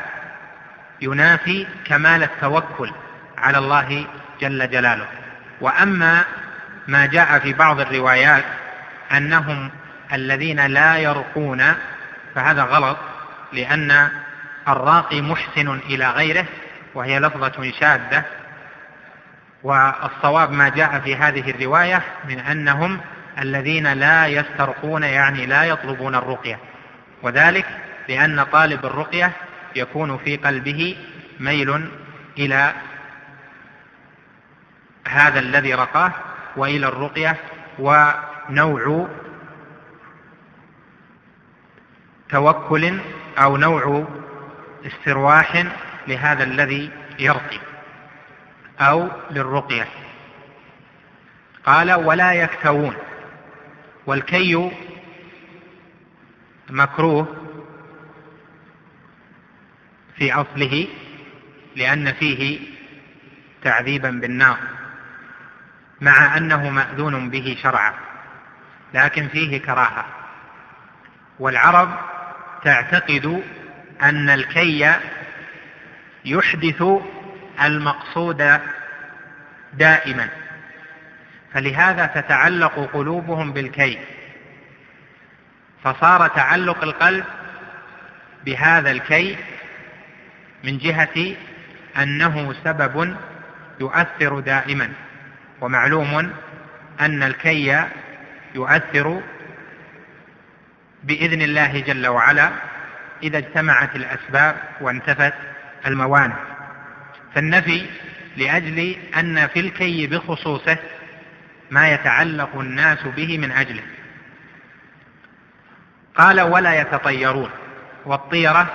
ينافي 1.01 1.67
كمال 1.85 2.23
التوكل 2.23 2.91
على 3.37 3.57
الله 3.57 4.05
جل 4.41 4.69
جلاله. 4.69 5.07
وأما 5.61 6.23
ما 6.87 7.05
جاء 7.05 7.39
في 7.39 7.53
بعض 7.53 7.79
الروايات 7.79 8.43
أنهم 9.11 9.71
الذين 10.13 10.65
لا 10.65 10.97
يرقون 10.97 11.63
فهذا 12.35 12.63
غلط 12.63 12.97
لأن 13.53 14.09
الراقي 14.67 15.21
محسن 15.21 15.79
إلى 15.89 16.09
غيره 16.09 16.45
وهي 16.95 17.19
لفظة 17.19 17.71
شاذة 17.71 18.23
والصواب 19.63 20.51
ما 20.51 20.69
جاء 20.69 20.99
في 20.99 21.15
هذه 21.15 21.49
الرواية 21.49 22.01
من 22.29 22.39
أنهم 22.39 22.99
الذين 23.39 23.93
لا 23.93 24.27
يسترقون 24.27 25.03
يعني 25.03 25.45
لا 25.45 25.63
يطلبون 25.63 26.15
الرقية. 26.15 26.59
وذلك 27.23 27.65
لأن 28.09 28.43
طالب 28.43 28.85
الرقية 28.85 29.31
يكون 29.75 30.17
في 30.17 30.35
قلبه 30.37 30.97
ميل 31.39 31.89
إلى 32.37 32.73
هذا 35.07 35.39
الذي 35.39 35.73
رقاه 35.73 36.11
وإلى 36.55 36.87
الرقية 36.87 37.35
ونوع 37.79 39.07
توكل 42.29 42.99
أو 43.37 43.57
نوع 43.57 44.07
استرواح 44.85 45.65
لهذا 46.09 46.43
الذي 46.43 46.91
يرقي 47.19 47.59
أو 48.79 49.09
للرقية. 49.31 49.87
قال 51.65 51.93
ولا 51.93 52.33
يكتوون. 52.33 52.95
والكي 54.05 54.71
مكروه 56.69 57.35
في 60.17 60.33
أصله 60.33 60.87
لأن 61.75 62.13
فيه 62.13 62.59
تعذيبا 63.63 64.09
بالنار 64.09 64.57
مع 66.01 66.37
أنه 66.37 66.69
مأذون 66.69 67.29
به 67.29 67.57
شرعا 67.63 67.93
لكن 68.93 69.27
فيه 69.27 69.57
كراهة. 69.61 70.05
والعرب 71.39 71.89
تعتقد 72.63 73.43
أن 74.01 74.29
الكي 74.29 74.95
يحدث 76.25 76.83
المقصود 77.61 78.59
دائما. 79.73 80.29
فلهذا 81.53 82.05
تتعلق 82.05 82.89
قلوبهم 82.93 83.53
بالكي 83.53 83.99
فصار 85.83 86.27
تعلق 86.27 86.83
القلب 86.83 87.25
بهذا 88.45 88.91
الكي 88.91 89.37
من 90.63 90.77
جهة 90.77 91.35
أنه 91.97 92.55
سبب 92.63 93.15
يؤثر 93.79 94.39
دائما. 94.39 94.93
ومعلوم 95.61 96.33
أن 96.99 97.23
الكي 97.23 97.85
يؤثر 98.55 99.21
بإذن 101.03 101.41
الله 101.41 101.79
جل 101.79 102.07
وعلا 102.07 102.49
إذا 103.23 103.37
اجتمعت 103.37 103.95
الأسباب 103.95 104.55
وانتفت 104.81 105.33
الموانع. 105.85 106.37
فالنفي 107.35 107.85
لأجل 108.37 108.95
أن 109.19 109.47
في 109.47 109.59
الكي 109.59 110.07
بخصوصه 110.07 110.77
ما 111.71 111.93
يتعلق 111.93 112.55
الناس 112.55 113.03
به 113.03 113.37
من 113.37 113.51
أجله. 113.51 113.83
قال 116.15 116.41
ولا 116.41 116.81
يتطيرون 116.81 117.49
والطيرة 118.05 118.73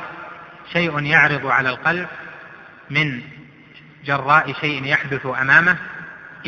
شيء 0.72 1.02
يعرض 1.02 1.46
على 1.46 1.68
القلب 1.68 2.08
من 2.90 3.20
جراء 4.04 4.52
شيء 4.52 4.84
يحدث 4.84 5.26
أمامه 5.26 5.76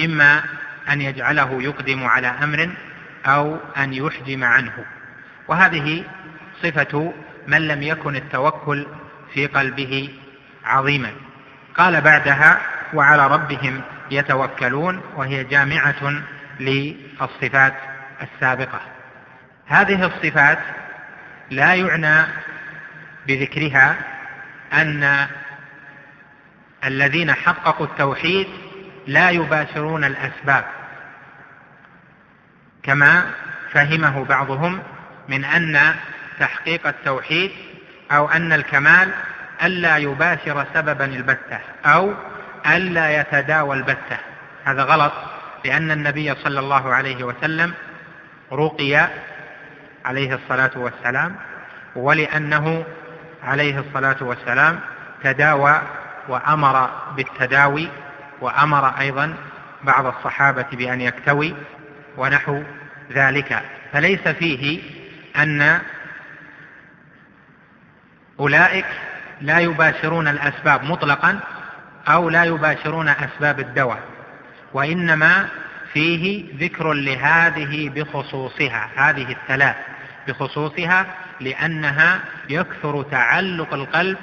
إما 0.04 0.42
أن 0.88 1.00
يجعله 1.00 1.62
يقدم 1.62 2.04
على 2.04 2.26
أمر 2.26 2.70
أو 3.26 3.58
أن 3.76 3.94
يحجم 3.94 4.44
عنه. 4.44 4.84
وهذه 5.48 6.04
صفة 6.62 7.12
من 7.46 7.68
لم 7.68 7.82
يكن 7.82 8.16
التوكل 8.16 8.86
في 9.34 9.46
قلبه 9.46 10.10
عظيما 10.66 11.12
قال 11.74 12.00
بعدها 12.00 12.60
وعلى 12.94 13.26
ربهم 13.26 13.80
يتوكلون 14.10 15.00
وهي 15.16 15.44
جامعة 15.44 16.22
للصفات 16.60 17.74
السابقة. 18.22 18.80
هذه 19.66 20.06
الصفات 20.06 20.58
لا 21.50 21.74
يعنى 21.74 22.26
بذكرها 23.26 23.96
أن 24.72 25.26
الذين 26.84 27.32
حققوا 27.32 27.86
التوحيد 27.86 28.46
لا 29.06 29.30
يباشرون 29.30 30.04
الأسباب 30.04 30.64
كما 32.82 33.30
فهمه 33.72 34.24
بعضهم 34.24 34.82
من 35.28 35.44
أن 35.44 35.94
تحقيق 36.40 36.86
التوحيد 36.86 37.50
أو 38.10 38.28
أن 38.28 38.52
الكمال 38.52 39.10
ألا 39.62 39.96
يباشر 39.96 40.66
سببا 40.74 41.04
البتة 41.04 41.58
أو 41.84 42.14
ألا 42.66 43.20
يتداوى 43.20 43.76
البتة 43.76 44.18
هذا 44.64 44.82
غلط 44.82 45.12
لأن 45.64 45.90
النبي 45.90 46.34
صلى 46.34 46.60
الله 46.60 46.94
عليه 46.94 47.24
وسلم 47.24 47.74
رقي 48.52 49.08
عليه 50.04 50.34
الصلاة 50.34 50.70
والسلام 50.76 51.36
ولأنه 51.96 52.84
عليه 53.44 53.80
الصلاة 53.80 54.16
والسلام 54.20 54.80
تداوى 55.24 55.82
وأمر 56.28 56.90
بالتداوي 57.16 57.88
وأمر 58.40 58.88
أيضا 59.00 59.34
بعض 59.82 60.06
الصحابة 60.06 60.66
بأن 60.72 61.00
يكتوي 61.00 61.54
ونحو 62.16 62.62
ذلك. 63.12 63.62
فليس 63.92 64.28
فيه 64.28 64.82
أن 65.36 65.80
أولئك 68.40 68.86
لا 69.40 69.58
يباشرون 69.58 70.28
الأسباب 70.28 70.84
مطلقا 70.84 71.40
أو 72.08 72.30
لا 72.30 72.44
يباشرون 72.44 73.08
أسباب 73.08 73.60
الدواء 73.60 74.00
وإنما 74.72 75.48
فيه 75.92 76.44
ذكر 76.58 76.92
لهذه 76.92 77.88
بخصوصها 77.88 78.88
هذه 78.96 79.32
الثلاث 79.32 79.76
بخصوصها 80.28 81.06
لأنها 81.40 82.20
يكثر 82.48 83.02
تعلق 83.02 83.74
القلب 83.74 84.18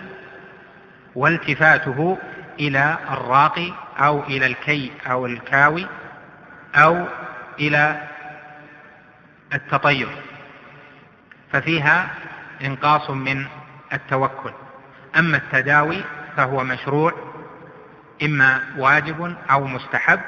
والتفاته 1.16 2.18
إلى 2.60 2.98
الراقي 3.12 3.72
أو 4.00 4.24
إلى 4.24 4.46
الكي 4.46 4.92
أو 5.08 5.26
الكاوي 5.26 5.88
أو 6.76 7.06
إلى 7.60 8.08
التطير 9.54 10.08
ففيها 11.52 12.08
إنقاص 12.62 13.10
من 13.10 13.46
التوكل. 13.94 14.52
أما 15.18 15.38
التداوي 15.38 16.04
فهو 16.38 16.64
مشروع 16.64 17.14
إما 18.24 18.60
واجب 18.78 19.36
أو 19.52 19.68
مستحب 19.68 20.20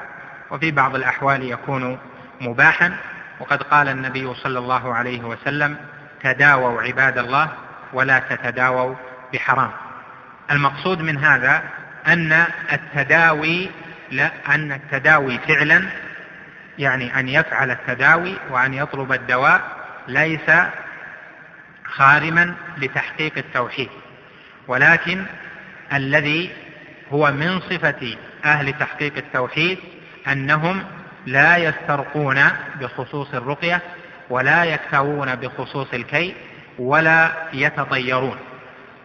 وفي 0.50 0.70
بعض 0.70 0.94
الأحوال 0.94 1.42
يكون 1.42 1.98
مباحا 2.40 2.96
وقد 3.40 3.62
قال 3.62 3.88
النبي 3.88 4.34
صلى 4.34 4.58
الله 4.58 4.94
عليه 4.94 5.24
وسلم 5.24 5.76
تداووا 6.22 6.82
عباد 6.82 7.18
الله 7.18 7.48
ولا 7.92 8.18
تتداووا 8.18 8.94
بحرام. 9.32 9.70
المقصود 10.50 11.02
من 11.02 11.18
هذا 11.18 11.62
أن 12.06 12.44
التداوي 12.72 13.70
لا 14.10 14.30
أن 14.48 14.72
التداوي 14.72 15.38
فعلا 15.38 15.82
يعني 16.78 17.20
أن 17.20 17.28
يفعل 17.28 17.70
التداوي 17.70 18.36
وأن 18.50 18.74
يطلب 18.74 19.12
الدواء 19.12 19.60
ليس 20.08 20.50
خارما 21.84 22.54
لتحقيق 22.76 23.32
التوحيد. 23.36 23.88
ولكن 24.68 25.24
الذي 25.92 26.50
هو 27.12 27.32
من 27.32 27.60
صفة 27.60 28.16
أهل 28.44 28.72
تحقيق 28.72 29.16
التوحيد 29.16 29.78
أنهم 30.28 30.84
لا 31.26 31.56
يسترقون 31.56 32.42
بخصوص 32.80 33.34
الرقية 33.34 33.82
ولا 34.30 34.64
يكتوون 34.64 35.34
بخصوص 35.34 35.94
الكي 35.94 36.34
ولا 36.78 37.32
يتطيرون. 37.52 38.36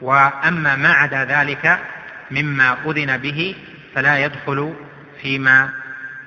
وأما 0.02 0.76
ما 0.76 0.94
عدا 0.94 1.26
ذلك 1.26 1.80
مما 2.32 2.78
أذن 2.86 3.18
به 3.18 3.56
فلا 3.96 4.26
يدخل 4.26 4.74
فيما 5.22 5.70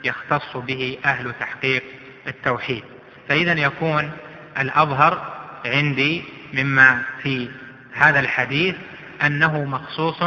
يختص 0.05 0.57
به 0.57 0.99
أهل 1.05 1.33
تحقيق 1.41 1.83
التوحيد. 2.27 2.83
فإذا 3.29 3.53
يكون 3.53 4.11
الأظهر 4.59 5.35
عندي 5.67 6.25
مما 6.53 7.03
في 7.23 7.49
هذا 7.95 8.21
الحديث 8.21 8.75
أنه 9.27 9.65
مخصوص 9.65 10.23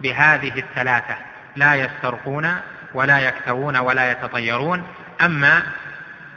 بهذه 0.00 0.58
الثلاثة 0.58 1.16
لا 1.56 1.74
يسترقون 1.74 2.54
ولا 2.94 3.18
يكتوون 3.18 3.76
ولا 3.76 4.10
يتطيرون 4.10 4.86
أما 5.20 5.62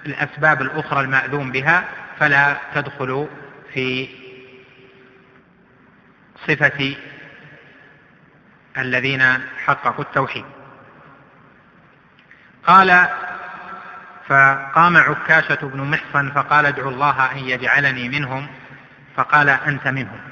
الأسباب 0.05 0.61
الأخرى 0.61 1.01
المأذون 1.01 1.51
بها 1.51 1.83
فلا 2.19 2.57
تدخل 2.75 3.27
في 3.73 4.09
صفة 6.47 6.95
الذين 8.77 9.23
حققوا 9.65 10.03
التوحيد. 10.03 10.45
قال 12.67 13.07
فقام 14.27 14.97
عكاشة 14.97 15.59
بن 15.61 15.81
محصن 15.81 16.31
فقال 16.31 16.65
ادعو 16.65 16.89
الله 16.89 17.31
أن 17.31 17.37
يجعلني 17.37 18.09
منهم 18.09 18.47
فقال 19.15 19.49
أنت 19.49 19.87
منهم. 19.87 20.30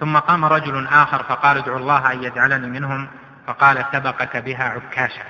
ثم 0.00 0.18
قام 0.18 0.44
رجل 0.44 0.86
آخر 0.86 1.22
فقال 1.22 1.56
ادعو 1.56 1.76
الله 1.76 2.12
أن 2.12 2.22
يجعلني 2.22 2.66
منهم 2.66 3.08
فقال 3.46 3.84
سبقك 3.92 4.36
بها 4.36 4.64
عكاشة 4.64 5.22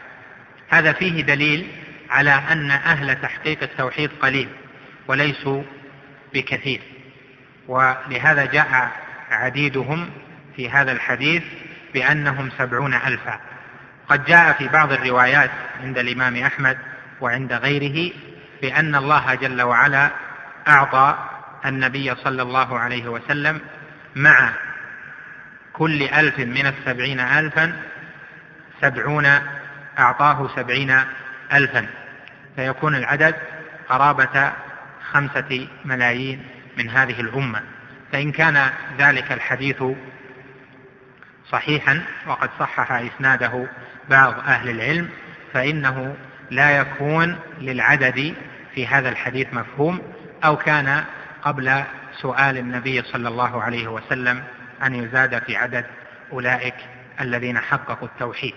هذا 0.69 0.93
فيه 0.93 1.23
دليل 1.23 1.67
على 2.11 2.31
أن 2.31 2.71
أهل 2.71 3.21
تحقيق 3.21 3.63
التوحيد 3.63 4.11
قليل 4.23 4.49
وليسوا 5.09 5.63
بكثير. 6.35 6.81
ولهذا 7.69 8.45
جاء 8.45 8.91
عديدهم 9.31 10.11
في 10.57 10.71
هذا 10.71 10.93
الحديث 10.93 11.43
بأنهم 11.95 12.51
سبعون 12.59 12.95
ألفا. 12.95 13.41
قد 14.09 14.25
جاء 14.25 14.53
في 14.53 14.69
بعض 14.69 14.93
الروايات 14.93 15.51
عند 15.83 15.99
الإمام 15.99 16.37
أحمد 16.37 16.79
وعند 17.21 17.53
غيره 17.53 18.13
بأن 18.63 18.95
الله 18.95 19.35
جل 19.35 19.63
وعلا 19.63 20.11
أعطى 20.69 21.19
النبي 21.67 22.15
صلى 22.15 22.43
الله 22.43 22.79
عليه 22.79 23.09
وسلم 23.09 23.61
مع 24.17 24.53
كل 25.73 26.03
ألف 26.03 26.39
من 26.39 26.67
السبعين 26.67 27.21
ألفا 27.21 27.83
سبعون 28.81 29.27
أعطاه 29.99 30.51
سبعين 30.57 31.01
ألفا. 31.53 31.87
فيكون 32.57 32.95
العدد 32.95 33.35
قرابة 33.89 34.53
خمسة 35.13 35.69
ملايين 35.85 36.43
من 36.79 36.91
هذه 36.91 37.21
الأمة. 37.21 37.63
فإن 38.13 38.33
كان 38.33 38.71
ذلك 38.99 39.33
الحديث 39.33 39.83
صحيحا 41.51 42.03
وقد 42.27 42.51
صحح 42.59 42.93
إسناده 42.93 43.67
بعض 44.11 44.35
أهل 44.39 44.71
العلم 44.71 45.09
فإنه 45.53 46.17
لا 46.51 46.71
يكون 46.71 47.39
للعدد 47.61 48.35
في 48.75 48.87
هذا 48.87 49.09
الحديث 49.09 49.55
مفهوم 49.55 50.03
أو 50.45 50.57
كان 50.57 51.05
قبل 51.43 51.85
سؤال 52.21 52.59
النبي 52.59 53.03
صلى 53.03 53.29
الله 53.29 53.63
عليه 53.63 53.89
وسلم 53.89 54.43
أن 54.87 54.95
يزاد 54.95 55.43
في 55.43 55.57
عدد 55.57 55.85
أولئك 56.33 56.75
الذين 57.21 57.59
حققوا 57.59 58.09
التوحيد. 58.09 58.55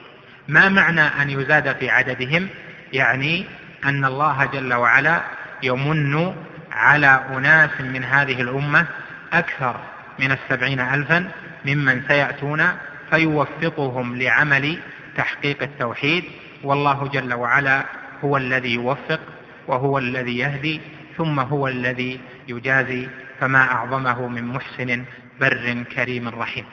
ما 0.47 0.69
معنى 0.69 1.01
أن 1.01 1.29
يزاد 1.29 1.75
في 1.75 1.89
عددهم؟ 1.89 2.47
يعني 2.93 3.45
أن 3.85 4.05
الله 4.05 4.45
جل 4.45 4.73
وعلا 4.73 5.21
يمن 5.63 6.35
على 6.71 7.25
أناس 7.29 7.81
من 7.81 8.03
هذه 8.03 8.41
الأمة 8.41 8.85
أكثر 9.33 9.79
من 10.19 10.31
السبعين 10.31 10.79
ألفا 10.79 11.31
ممن 11.65 12.03
سيأتون 12.07 12.63
فيوفقهم 13.09 14.15
لعمل 14.17 14.79
تحقيق 15.17 15.63
التوحيد. 15.63 16.23
والله 16.63 17.07
جل 17.07 17.33
وعلا 17.33 17.85
هو 18.23 18.37
الذي 18.37 18.73
يوفق 18.73 19.19
وهو 19.67 19.97
الذي 19.97 20.37
يهدي 20.37 20.81
ثم 21.17 21.39
هو 21.39 21.67
الذي 21.67 22.19
يجازي 22.47 23.07
فما 23.39 23.71
أعظمه 23.71 24.27
من 24.27 24.43
محسن 24.43 25.05
بر 25.39 25.83
كريم 25.95 26.29
رحيم. 26.29 26.65